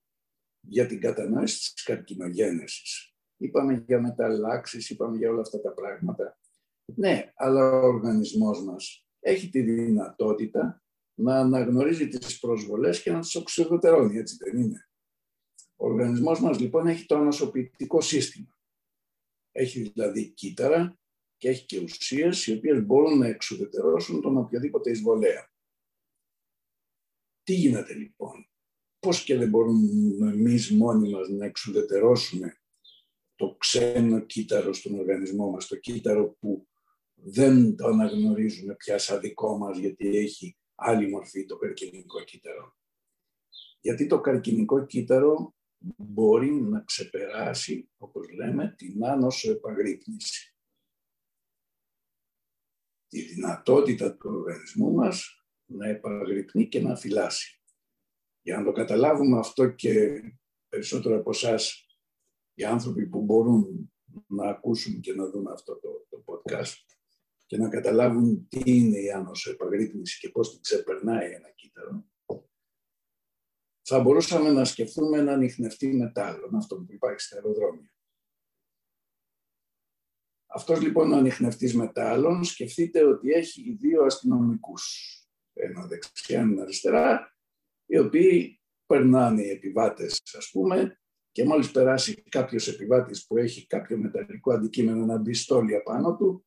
για 0.60 0.86
την 0.86 1.00
κατανόηση 1.00 1.74
της 1.74 1.82
καρκινογένεσης. 1.82 3.14
Είπαμε 3.36 3.84
για 3.86 4.00
μεταλλάξεις, 4.00 4.90
είπαμε 4.90 5.16
για 5.16 5.30
όλα 5.30 5.40
αυτά 5.40 5.60
τα 5.60 5.72
πράγματα. 5.72 6.38
Ναι, 6.94 7.32
αλλά 7.34 7.70
ο 7.70 7.86
οργανισμός 7.86 8.64
μας 8.64 9.06
έχει 9.20 9.48
τη 9.48 9.60
δυνατότητα 9.60 10.82
να 11.14 11.38
αναγνωρίζει 11.38 12.08
τις 12.08 12.38
προσβολές 12.38 13.02
και 13.02 13.10
να 13.10 13.20
τις 13.20 13.34
οξυδωτερώνει, 13.34 14.18
έτσι 14.18 14.36
δεν 14.36 14.62
είναι. 14.62 14.88
Ο 15.76 15.86
οργανισμός 15.86 16.40
μας 16.40 16.60
λοιπόν 16.60 16.86
έχει 16.86 17.06
το 17.06 17.16
ανοσοποιητικό 17.16 18.00
σύστημα. 18.00 18.58
Έχει 19.52 19.82
δηλαδή 19.82 20.30
κύτταρα 20.30 20.98
και 21.36 21.48
έχει 21.48 21.66
και 21.66 21.80
ουσίες 21.80 22.46
οι 22.46 22.56
οποίες 22.56 22.84
μπορούν 22.84 23.18
να 23.18 23.26
εξουδετερώσουν 23.26 24.20
τον 24.20 24.36
οποιοδήποτε 24.36 24.90
εισβολέα. 24.90 25.50
Τι 27.46 27.54
γίνεται 27.54 27.94
λοιπόν; 27.94 28.50
Πώς 28.98 29.24
και 29.24 29.36
δεν 29.36 29.48
μπορούμε 29.48 30.30
εμείς 30.30 30.70
μόνοι 30.70 31.10
μας 31.10 31.28
να 31.28 31.44
εξουδετερώσουμε 31.44 32.60
το 33.34 33.56
ξένο 33.58 34.20
κύτταρο 34.20 34.72
στον 34.72 34.98
οργανισμό 34.98 35.50
μας, 35.50 35.66
το 35.66 35.76
κύτταρο 35.76 36.36
που 36.40 36.68
δεν 37.14 37.76
το 37.76 37.86
αναγνωρίζουμε 37.86 38.74
πια 38.74 38.98
σαν 38.98 39.20
δικό 39.20 39.58
μας 39.58 39.78
γιατί 39.78 40.16
έχει 40.16 40.56
άλλη 40.74 41.08
μορφή 41.08 41.44
το 41.44 41.56
καρκινικό 41.56 42.24
κύτταρο. 42.24 42.76
Γιατί 43.80 44.06
το 44.06 44.20
καρκινικό 44.20 44.86
κύτταρο 44.86 45.54
μπορεί 45.96 46.50
να 46.50 46.80
ξεπεράσει, 46.80 47.90
όπως 47.96 48.30
λέμε, 48.30 48.74
την 48.78 49.04
άνοσο 49.04 49.50
επαγρύπνηση. 49.50 50.56
Τη 53.08 53.22
δυνατότητα 53.22 54.16
του 54.16 54.30
οργανισμού 54.30 54.92
μας 54.92 55.45
να 55.66 55.88
επαγρυπνεί 55.88 56.68
και 56.68 56.80
να 56.80 56.96
φυλάσει. 56.96 57.60
Για 58.42 58.58
να 58.58 58.64
το 58.64 58.72
καταλάβουμε 58.72 59.38
αυτό 59.38 59.70
και 59.70 60.20
περισσότερο 60.68 61.16
από 61.16 61.30
εσάς 61.30 61.86
οι 62.54 62.64
άνθρωποι 62.64 63.06
που 63.06 63.22
μπορούν 63.22 63.92
να 64.26 64.48
ακούσουν 64.48 65.00
και 65.00 65.14
να 65.14 65.30
δουν 65.30 65.46
αυτό 65.46 65.78
το, 65.78 66.06
το 66.08 66.24
podcast 66.26 66.76
και 67.46 67.56
να 67.56 67.68
καταλάβουν 67.68 68.48
τι 68.48 68.62
είναι 68.64 68.98
η 68.98 69.10
άνοσο 69.10 69.50
επαγρύπνηση 69.50 70.18
και 70.18 70.28
πώς 70.28 70.50
την 70.50 70.60
ξεπερνάει 70.60 71.32
ένα 71.32 71.50
κύτταρο, 71.50 72.04
θα 73.88 74.00
μπορούσαμε 74.00 74.50
να 74.50 74.64
σκεφτούμε 74.64 75.18
ένα 75.18 75.32
ανοιχνευτή 75.32 75.94
μετάλλων, 75.94 76.54
αυτό 76.54 76.76
που 76.76 76.92
υπάρχει 76.92 77.20
στα 77.20 77.36
αεροδρόμια. 77.36 77.90
Αυτός 80.46 80.80
λοιπόν 80.80 81.12
ο 81.12 81.16
ανοιχνευτής 81.16 81.74
μετάλλων 81.74 82.44
σκεφτείτε 82.44 83.04
ότι 83.04 83.30
έχει 83.30 83.72
δύο 83.72 84.04
αστυνομικούς, 84.04 85.25
ένα 85.56 85.86
δεξιά, 85.86 86.40
ένα 86.40 86.62
αριστερά, 86.62 87.36
οι 87.86 87.98
οποίοι 87.98 88.60
περνάνε 88.86 89.42
οι 89.42 89.50
επιβάτες, 89.50 90.22
ας 90.36 90.50
πούμε, 90.50 91.00
και 91.32 91.44
μόλις 91.44 91.70
περάσει 91.70 92.22
κάποιος 92.22 92.68
επιβάτης 92.68 93.26
που 93.26 93.36
έχει 93.36 93.66
κάποιο 93.66 93.98
μεταλλικό 93.98 94.52
αντικείμενο, 94.52 95.02
ένα 95.02 95.18
μπιστόλι 95.18 95.74
απάνω 95.74 96.16
του, 96.16 96.46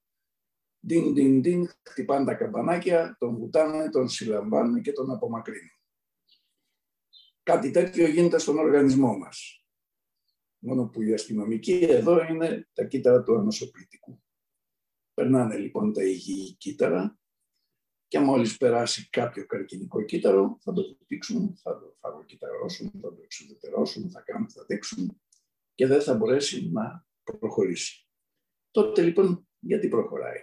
διν, 0.80 1.14
διν, 1.14 1.42
διν, 1.42 1.70
χτυπάνε 1.90 2.26
τα 2.26 2.34
καμπανάκια, 2.34 3.16
τον 3.20 3.38
βουτάνε, 3.38 3.90
τον 3.90 4.10
συλλαμβάνουν 4.10 4.82
και 4.82 4.92
τον 4.92 5.12
απομακρύνουν. 5.12 5.72
Κάτι 7.44 7.72
τέτοιο 7.72 8.08
γίνεται 8.08 8.40
στον 8.40 8.58
οργανισμό 8.58 9.18
μας. 9.18 9.66
Μόνο 10.60 10.88
που 10.88 11.02
οι 11.02 11.14
αστυνομικοί 11.14 11.80
εδώ 11.90 12.24
είναι 12.24 12.70
τα 12.74 12.84
κύτταρα 12.86 13.24
του 13.24 13.36
ανοσοποιητικού. 13.36 14.24
Περνάνε 15.14 15.58
λοιπόν 15.58 15.94
τα 15.94 16.04
υγιή 16.04 16.56
κύτταρα 16.56 17.19
και 18.10 18.20
μόλις 18.20 18.58
περάσει 18.58 19.10
κάποιο 19.10 19.46
καρκινικό 19.46 20.04
κύτταρο 20.04 20.58
θα 20.62 20.74
το 20.74 20.98
δείξουν, 21.08 21.58
θα 21.62 21.80
το 21.80 21.96
φαγοκυταρώσουν, 22.00 22.92
θα 23.02 23.14
το 23.14 23.22
εξουδετερώσουν, 23.24 24.12
θα 24.12 24.22
κάνουν, 24.22 24.50
θα 24.50 24.66
δείξουν 24.68 25.22
και 25.74 25.88
δεν 25.88 26.02
θα 26.02 26.16
μπορέσει 26.16 26.70
να 26.72 27.08
προχωρήσει. 27.24 28.08
Τότε 28.72 29.02
λοιπόν 29.02 29.48
γιατί 29.60 29.88
προχωράει; 29.88 30.40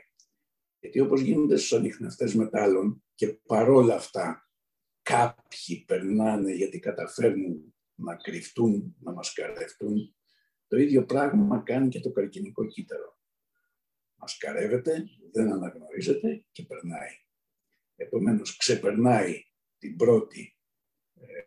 Γιατί 0.79 1.01
όπως 1.01 1.21
γίνεται 1.21 1.57
στους 1.57 1.73
ανοιχνευτές 1.73 2.35
μετάλλων 2.35 3.05
και 3.15 3.29
παρόλα 3.29 3.95
αυτά 3.95 4.51
κάποιοι 5.03 5.85
περνάνε 5.87 6.53
γιατί 6.53 6.79
καταφέρνουν 6.79 7.75
να 7.95 8.17
κρυφτούν, 8.17 8.97
να 8.99 9.13
μασκαρευτούν, 9.13 10.17
το 10.67 10.77
ίδιο 10.77 11.05
πράγμα 11.05 11.63
κάνει 11.63 11.89
και 11.89 12.01
το 12.01 12.11
καρκινικό 12.11 12.67
κύτταρο. 12.67 13.19
Μασκαρεύεται, 14.15 15.05
δεν 15.33 15.53
αναγνωρίζεται 15.53 16.45
και 16.53 16.63
περνάει. 16.63 17.26
Επομένως, 17.97 18.57
ξεπερνάει 18.57 19.43
την 19.79 19.97
πρώτη 19.97 20.57
ε, 21.15 21.45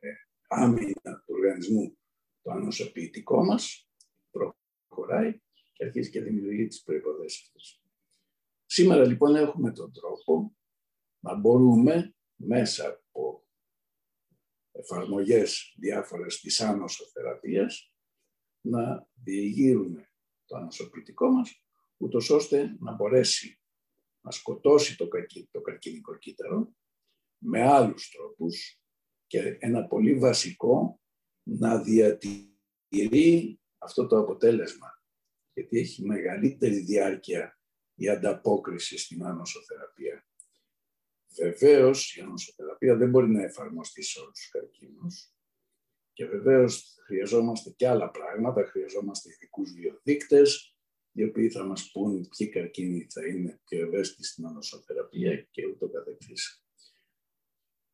άμυνα 0.47 1.23
του 1.25 1.33
οργανισμού 1.33 1.97
το 2.41 2.51
ανοσοποιητικό 2.51 3.43
μας, 3.45 3.89
προχωράει 4.29 5.39
και 5.73 5.85
αρχίζει 5.85 6.09
και 6.09 6.21
δημιουργεί 6.21 6.67
τις 6.67 6.83
προϋποθέσεις 6.83 7.41
αυτές. 7.45 7.83
Σήμερα 8.65 9.05
λοιπόν 9.05 9.35
έχουμε 9.35 9.71
τον 9.71 9.93
τρόπο 9.93 10.55
να 11.19 11.35
μπορούμε 11.35 12.15
μέσα 12.35 12.87
από 12.87 13.47
εφαρμογές 14.71 15.75
διάφορες 15.77 16.39
της 16.39 16.61
άνοσοθεραπείας 16.61 17.93
να 18.61 19.07
διηγείρουμε 19.13 20.09
το 20.45 20.55
ανοσοποιητικό 20.55 21.29
μας, 21.29 21.63
ούτως 21.97 22.29
ώστε 22.29 22.77
να 22.79 22.93
μπορέσει 22.93 23.58
να 24.29 24.35
σκοτώσει 24.35 24.97
το, 24.97 25.07
καρκί, 25.07 25.49
το 25.51 25.61
καρκίνικο 25.61 26.17
κύτταρο 26.17 26.73
με 27.37 27.61
άλλους 27.61 28.09
τρόπους 28.09 28.81
και 29.27 29.57
ένα 29.59 29.87
πολύ 29.87 30.15
βασικό 30.19 31.01
να 31.43 31.81
διατηρεί 31.81 33.59
αυτό 33.77 34.07
το 34.07 34.17
αποτέλεσμα 34.17 35.03
γιατί 35.53 35.77
έχει 35.77 36.05
μεγαλύτερη 36.05 36.79
διάρκεια 36.79 37.59
η 37.95 38.09
ανταπόκριση 38.09 38.97
στην 38.97 39.25
άνοσοθεραπεία. 39.25 40.27
Βεβαίως 41.35 42.15
η 42.15 42.21
άνοσοθεραπεία 42.21 42.95
δεν 42.95 43.09
μπορεί 43.09 43.29
να 43.29 43.43
εφαρμοστεί 43.43 44.01
σε 44.01 44.19
όλους 44.19 44.39
τους 44.39 44.49
καρκίνους 44.49 45.33
και 46.13 46.25
βεβαίως 46.25 46.97
χρειαζόμαστε 47.05 47.69
και 47.69 47.87
άλλα 47.87 48.11
πράγματα, 48.11 48.65
χρειαζόμαστε 48.65 49.29
ειδικούς 49.29 49.71
βιοδείκτες, 49.71 50.77
οι 51.11 51.23
οποίοι 51.23 51.49
θα 51.49 51.63
μας 51.63 51.91
πούν 51.91 52.29
ποιοι 52.37 52.49
καρκίνοι 52.49 53.07
θα 53.09 53.27
είναι 53.27 53.59
πιο 53.63 53.85
ευαίσθητοι 53.85 54.23
στην 54.23 54.45
ανοσοθεραπεία 54.45 55.47
και 55.51 55.65
ούτω 55.65 55.89
καθεξής. 55.89 56.63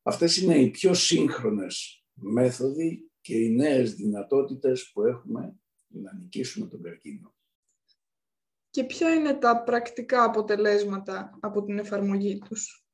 Αυτές 0.02 0.36
είναι 0.36 0.58
οι 0.58 0.70
πιο 0.70 0.94
σύγχρονες 0.94 2.04
μέθοδοι 2.12 3.10
και 3.20 3.36
οι 3.36 3.50
νέες 3.50 3.94
δυνατότητες 3.94 4.90
που 4.92 5.02
έχουμε 5.02 5.60
να 5.86 6.14
νικήσουμε 6.14 6.66
τον 6.66 6.82
καρκίνο. 6.82 7.34
Και 8.70 8.84
ποια 8.84 9.14
είναι 9.14 9.34
τα 9.34 9.62
πρακτικά 9.62 10.24
αποτελέσματα 10.24 11.38
από 11.40 11.64
την 11.64 11.78
εφαρμογή 11.78 12.38
τους; 12.38 12.86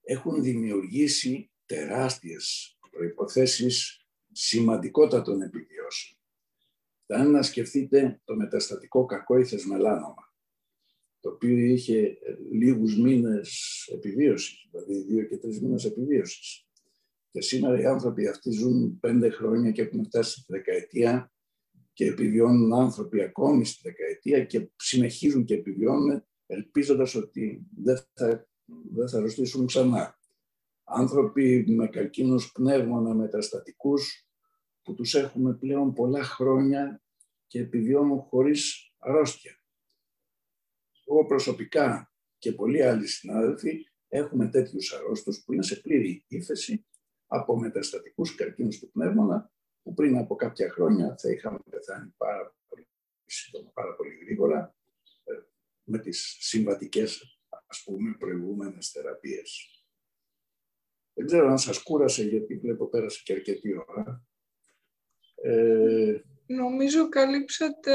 Έχουν 0.00 0.42
δημιουργήσει 0.42 1.50
τεράστιες 1.66 2.78
προϋποθέσεις 2.90 4.06
σημαντικότατων 4.32 5.42
επιβιώσεων. 5.42 5.73
Θα 7.06 7.18
είναι 7.18 7.28
να 7.28 7.42
σκεφτείτε 7.42 8.20
το 8.24 8.36
μεταστατικό 8.36 9.04
κακόηθες 9.04 9.64
μελάνομα, 9.64 10.32
το 11.20 11.30
οποίο 11.30 11.56
είχε 11.56 12.00
ε, 12.00 12.36
λίγους 12.52 12.98
μήνες 12.98 13.58
επιβίωσης, 13.94 14.68
δηλαδή 14.70 15.00
δύο 15.00 15.24
και 15.24 15.36
τρεις 15.36 15.60
μήνες 15.60 15.84
επιβίωσης. 15.84 16.66
Και 17.30 17.40
σήμερα 17.40 17.80
οι 17.80 17.86
άνθρωποι 17.86 18.28
αυτοί 18.28 18.50
ζουν 18.50 19.00
πέντε 19.00 19.30
χρόνια 19.30 19.70
και 19.70 19.82
έχουν 19.82 20.04
φτάσει 20.04 20.40
στη 20.40 20.52
δεκαετία 20.52 21.32
και 21.92 22.06
επιβιώνουν 22.06 22.74
άνθρωποι 22.74 23.22
ακόμη 23.22 23.64
στη 23.64 23.80
δεκαετία 23.82 24.44
και 24.44 24.70
συνεχίζουν 24.76 25.44
και 25.44 25.54
επιβιώνουν 25.54 26.24
ελπίζοντας 26.46 27.14
ότι 27.14 27.66
δεν 27.76 27.98
θα, 28.12 28.48
δεν 28.92 29.08
θα 29.08 29.18
αρρωστήσουν 29.18 29.66
ξανά. 29.66 30.18
Άνθρωποι 30.84 31.64
με 31.68 31.88
καρκίνους 31.88 32.52
πνεύμονα 32.52 33.14
μεταστατικούς 33.14 34.28
που 34.84 34.94
τους 34.94 35.14
έχουμε 35.14 35.54
πλέον 35.54 35.92
πολλά 35.94 36.22
χρόνια 36.22 37.02
και 37.46 37.60
επιβιώνουν 37.60 38.20
χωρίς 38.20 38.92
αρρώστια. 38.98 39.58
Εγώ 41.06 41.26
προσωπικά 41.26 42.12
και 42.38 42.52
πολλοί 42.52 42.82
άλλοι 42.82 43.06
συνάδελφοι 43.06 43.86
έχουμε 44.08 44.48
τέτοιους 44.48 44.92
αρρώστους 44.92 45.42
που 45.44 45.52
είναι 45.52 45.62
σε 45.62 45.76
πλήρη 45.76 46.24
ύφεση 46.28 46.86
από 47.26 47.58
μεταστατικούς 47.58 48.34
καρκίνους 48.34 48.78
του 48.78 48.90
πνεύμονα 48.90 49.52
που 49.82 49.94
πριν 49.94 50.16
από 50.16 50.34
κάποια 50.34 50.70
χρόνια 50.70 51.16
θα 51.18 51.30
είχαμε 51.30 51.58
πεθάνει 51.70 52.14
πάρα 52.16 52.56
πολύ 52.68 52.88
σύντομα, 53.24 53.70
πάρα 53.70 53.94
πολύ 53.94 54.14
γρήγορα 54.14 54.74
ε, 55.24 55.32
με 55.82 55.98
τις 55.98 56.36
συμβατικές 56.40 57.38
ας 57.66 57.82
πούμε 57.84 58.16
προηγούμενες 58.18 58.90
θεραπείες. 58.90 59.68
Δεν 61.14 61.26
ξέρω 61.26 61.48
αν 61.48 61.58
σας 61.58 61.82
κούρασε 61.82 62.24
γιατί 62.24 62.58
βλέπω 62.58 62.86
πέρασε 62.86 63.20
και 63.24 63.32
αρκετή 63.32 63.76
ώρα. 63.86 64.26
Ε, 65.46 66.20
Νομίζω 66.46 67.08
καλύψατε 67.08 67.92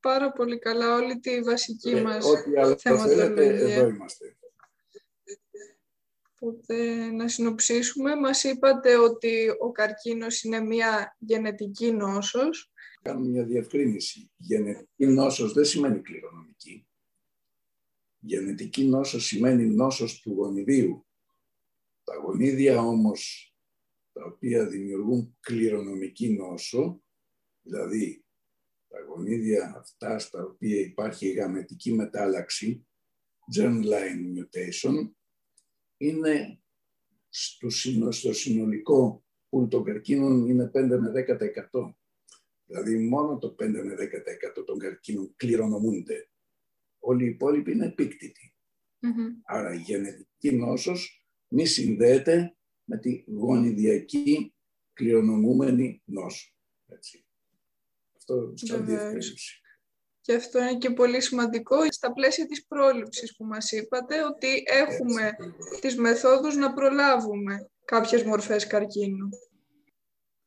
πάρα 0.00 0.32
πολύ 0.32 0.58
καλά 0.58 0.94
όλη 0.94 1.20
τη 1.20 1.40
βασική 1.40 1.90
ε, 1.90 2.02
μας 2.02 2.24
Ό,τι 2.24 2.56
άλλο 2.56 2.76
θέλετε, 2.76 3.46
εδώ 3.46 3.88
είμαστε. 3.88 4.36
Οπότε, 6.40 6.94
να 7.10 7.28
συνοψίσουμε, 7.28 8.16
μας 8.16 8.44
είπατε 8.44 8.96
ότι 8.96 9.48
ο 9.60 9.72
καρκίνος 9.72 10.42
είναι 10.42 10.60
μια 10.60 11.16
γενετική 11.18 11.92
νόσος. 11.92 12.72
Κάνω 13.02 13.20
μια 13.20 13.44
διευκρίνηση. 13.44 14.30
Γενετική 14.36 15.06
νόσος 15.06 15.52
δεν 15.52 15.64
σημαίνει 15.64 16.00
κληρονομική. 16.00 16.86
Γενετική 18.18 18.84
νόσος 18.84 19.24
σημαίνει 19.24 19.66
νόσος 19.66 20.20
του 20.20 20.32
γονιδίου. 20.32 21.06
Τα 22.04 22.16
γονίδια 22.16 22.80
όμως, 22.80 23.51
τα 24.12 24.24
οποία 24.24 24.66
δημιουργούν 24.68 25.36
κληρονομική 25.40 26.32
νόσο, 26.32 27.02
δηλαδή 27.62 28.24
τα 28.88 29.00
γονίδια 29.00 29.74
αυτά 29.76 30.18
στα 30.18 30.42
οποία 30.44 30.80
υπάρχει 30.80 31.28
γαμετική 31.28 31.92
μετάλλαξη, 31.92 32.86
germline 33.56 34.38
mutation, 34.38 35.10
είναι 35.96 36.60
στο, 37.28 37.70
στο 38.10 38.32
συνολικό 38.32 39.24
πουλ 39.48 39.68
των 39.68 39.84
καρκίνων 39.84 40.46
είναι 40.48 40.70
5 40.74 40.98
με 41.00 41.12
10%. 41.72 41.94
Δηλαδή 42.66 42.98
μόνο 42.98 43.38
το 43.38 43.54
5 43.58 43.68
με 43.68 43.94
10% 44.60 44.64
των 44.66 44.78
καρκίνων 44.78 45.34
κληρονομούνται. 45.36 46.30
Όλοι 46.98 47.24
οι 47.24 47.28
υπόλοιποι 47.28 47.72
είναι 47.72 47.86
επίκτητοι. 47.86 48.54
Άρα 49.44 49.74
η 49.74 49.78
γενετική 49.78 50.52
νόσος 50.52 51.26
μη 51.48 51.66
συνδέεται 51.66 52.56
με 52.92 52.98
τη 52.98 53.24
γονιδιακή 53.26 54.54
κληρονομούμενη 54.92 56.02
νόσο. 56.04 56.50
Έτσι. 56.86 57.24
Αυτό 58.16 58.52
σαν 58.54 58.86
διευκρίνηση. 58.86 59.60
Και 60.20 60.34
αυτό 60.34 60.58
είναι 60.58 60.78
και 60.78 60.90
πολύ 60.90 61.20
σημαντικό 61.20 61.92
στα 61.92 62.12
πλαίσια 62.12 62.46
της 62.46 62.66
πρόληψης 62.66 63.36
που 63.36 63.44
μας 63.44 63.72
είπατε, 63.72 64.24
ότι 64.24 64.62
έχουμε 64.66 65.36
τις 65.80 65.96
μεθόδους 65.96 66.56
να 66.56 66.72
προλάβουμε 66.72 67.70
κάποιες 67.84 68.22
μορφές 68.22 68.66
καρκίνου. 68.66 69.28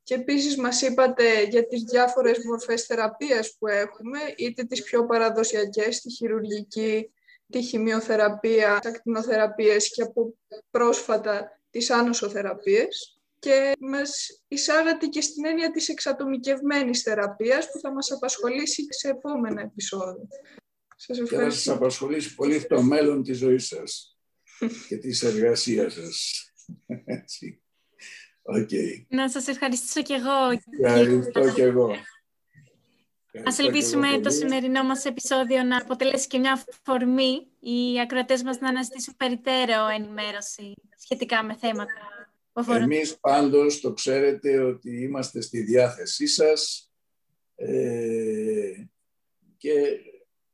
Και 0.04 0.14
επίσης 0.14 0.58
μας 0.58 0.82
είπατε 0.82 1.44
για 1.44 1.68
τις 1.68 1.84
διάφορες 1.84 2.38
μορφές 2.46 2.86
θεραπείας 2.86 3.56
που 3.60 3.68
έχουμε, 3.68 4.20
είτε 4.38 4.64
τις 4.64 4.84
πιο 4.84 5.06
παραδοσιακές, 5.06 6.02
τη 6.02 6.10
χειρουργική, 6.10 7.12
τη 7.52 7.62
χημειοθεραπεία, 7.62 8.80
τα 8.82 8.90
ακτινοθεραπείες 8.90 9.92
και 9.92 10.02
από 10.02 10.38
πρόσφατα 10.70 11.55
τις 11.76 11.90
άνοσοθεραπείες 11.90 13.20
και 13.40 13.72
μας 13.80 14.44
εισάγατε 14.48 15.06
και 15.06 15.22
στην 15.22 15.46
έννοια 15.46 15.72
της 15.72 15.90
εξατομικευμένης 15.90 17.02
θεραπείας 17.02 17.72
που 17.72 17.80
θα 17.80 17.94
μας 17.94 18.12
απασχολήσει 18.12 18.86
σε 18.90 19.10
επόμενα 19.10 19.62
επεισόδια. 19.62 20.28
Σας 20.96 21.20
ευχαριστώ. 21.20 21.36
Και 21.36 21.44
θα 21.44 21.50
σας 21.50 21.68
απασχολήσει 21.68 22.36
πολύ 22.36 22.66
το 22.66 22.82
μέλλον 22.82 23.24
της 23.24 23.38
ζωής 23.38 23.68
σας 23.68 24.18
και 24.88 24.98
της 24.98 25.24
εργασίας 25.24 25.94
σας. 25.94 26.46
Έτσι. 27.06 27.62
Okay. 28.58 29.06
Να 29.08 29.30
σας 29.30 29.48
ευχαριστήσω 29.48 30.02
κι 30.02 30.14
εγώ. 30.14 30.60
Ευχαριστώ 30.82 31.52
κι 31.54 31.62
εγώ. 31.62 31.96
Ας 33.44 33.60
ελπίσουμε 33.60 34.20
το 34.20 34.30
σημερινό 34.30 34.84
μας 34.84 35.06
επεισόδιο 35.06 35.64
να 35.64 35.78
αποτελέσει 35.78 36.28
και 36.28 36.38
μια 36.38 36.64
φορμή 36.84 37.48
οι 37.60 38.00
ακροατές 38.02 38.44
μας 38.44 38.60
να 38.60 38.70
αναζητήσουν 38.70 39.16
περιττέρω 39.18 39.88
ενημέρωση 39.98 40.74
σχετικά 40.98 41.44
με 41.44 41.56
θέματα 41.56 41.94
εμείς 42.82 43.18
πάντως 43.20 43.82
το 43.82 43.94
ξέρετε 43.94 44.60
ότι 44.60 45.02
είμαστε 45.02 45.42
στη 45.42 45.62
διάθεσή 45.62 46.28
σας 46.28 46.92
ε, 47.56 48.86
και 49.58 50.00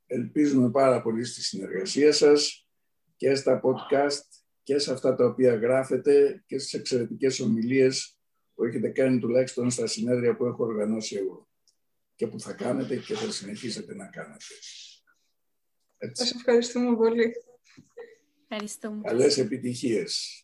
ελπίζουμε 0.08 0.72
πάρα 0.72 1.02
πολύ 1.02 1.24
στη 1.24 1.42
συνεργασία 1.42 2.12
σας 2.12 2.68
και 3.16 3.36
στα 3.36 3.62
podcast 3.64 4.26
και 4.64 4.78
σε 4.78 4.94
αυτά 4.94 5.16
τα 5.16 5.26
οποία 5.26 5.56
γράφετε 5.56 6.44
και 6.46 6.60
στις 6.60 6.74
εξαιρετικές 6.74 7.40
ομιλίες 7.40 8.18
που 8.54 8.64
έχετε 8.64 8.90
κάνει 8.90 9.20
τουλάχιστον 9.20 9.70
στα 9.70 9.88
συνέδρια 9.88 10.36
που 10.36 10.46
έχω 10.46 10.64
οργανώσει 10.64 11.16
εγώ 11.16 11.51
και 12.22 12.28
που 12.28 12.40
θα 12.40 12.54
κάνετε 12.54 12.98
και 12.98 13.14
θα 13.14 13.32
συνεχίσετε 13.32 13.96
να 13.96 14.08
κάνετε. 14.08 14.46
Έτσι. 15.98 16.24
Σας 16.26 16.36
ευχαριστούμε 16.36 16.96
πολύ. 16.96 17.34
Ευχαριστούμε. 18.48 19.02
Καλές 19.02 19.38
επιτυχίες. 19.38 20.44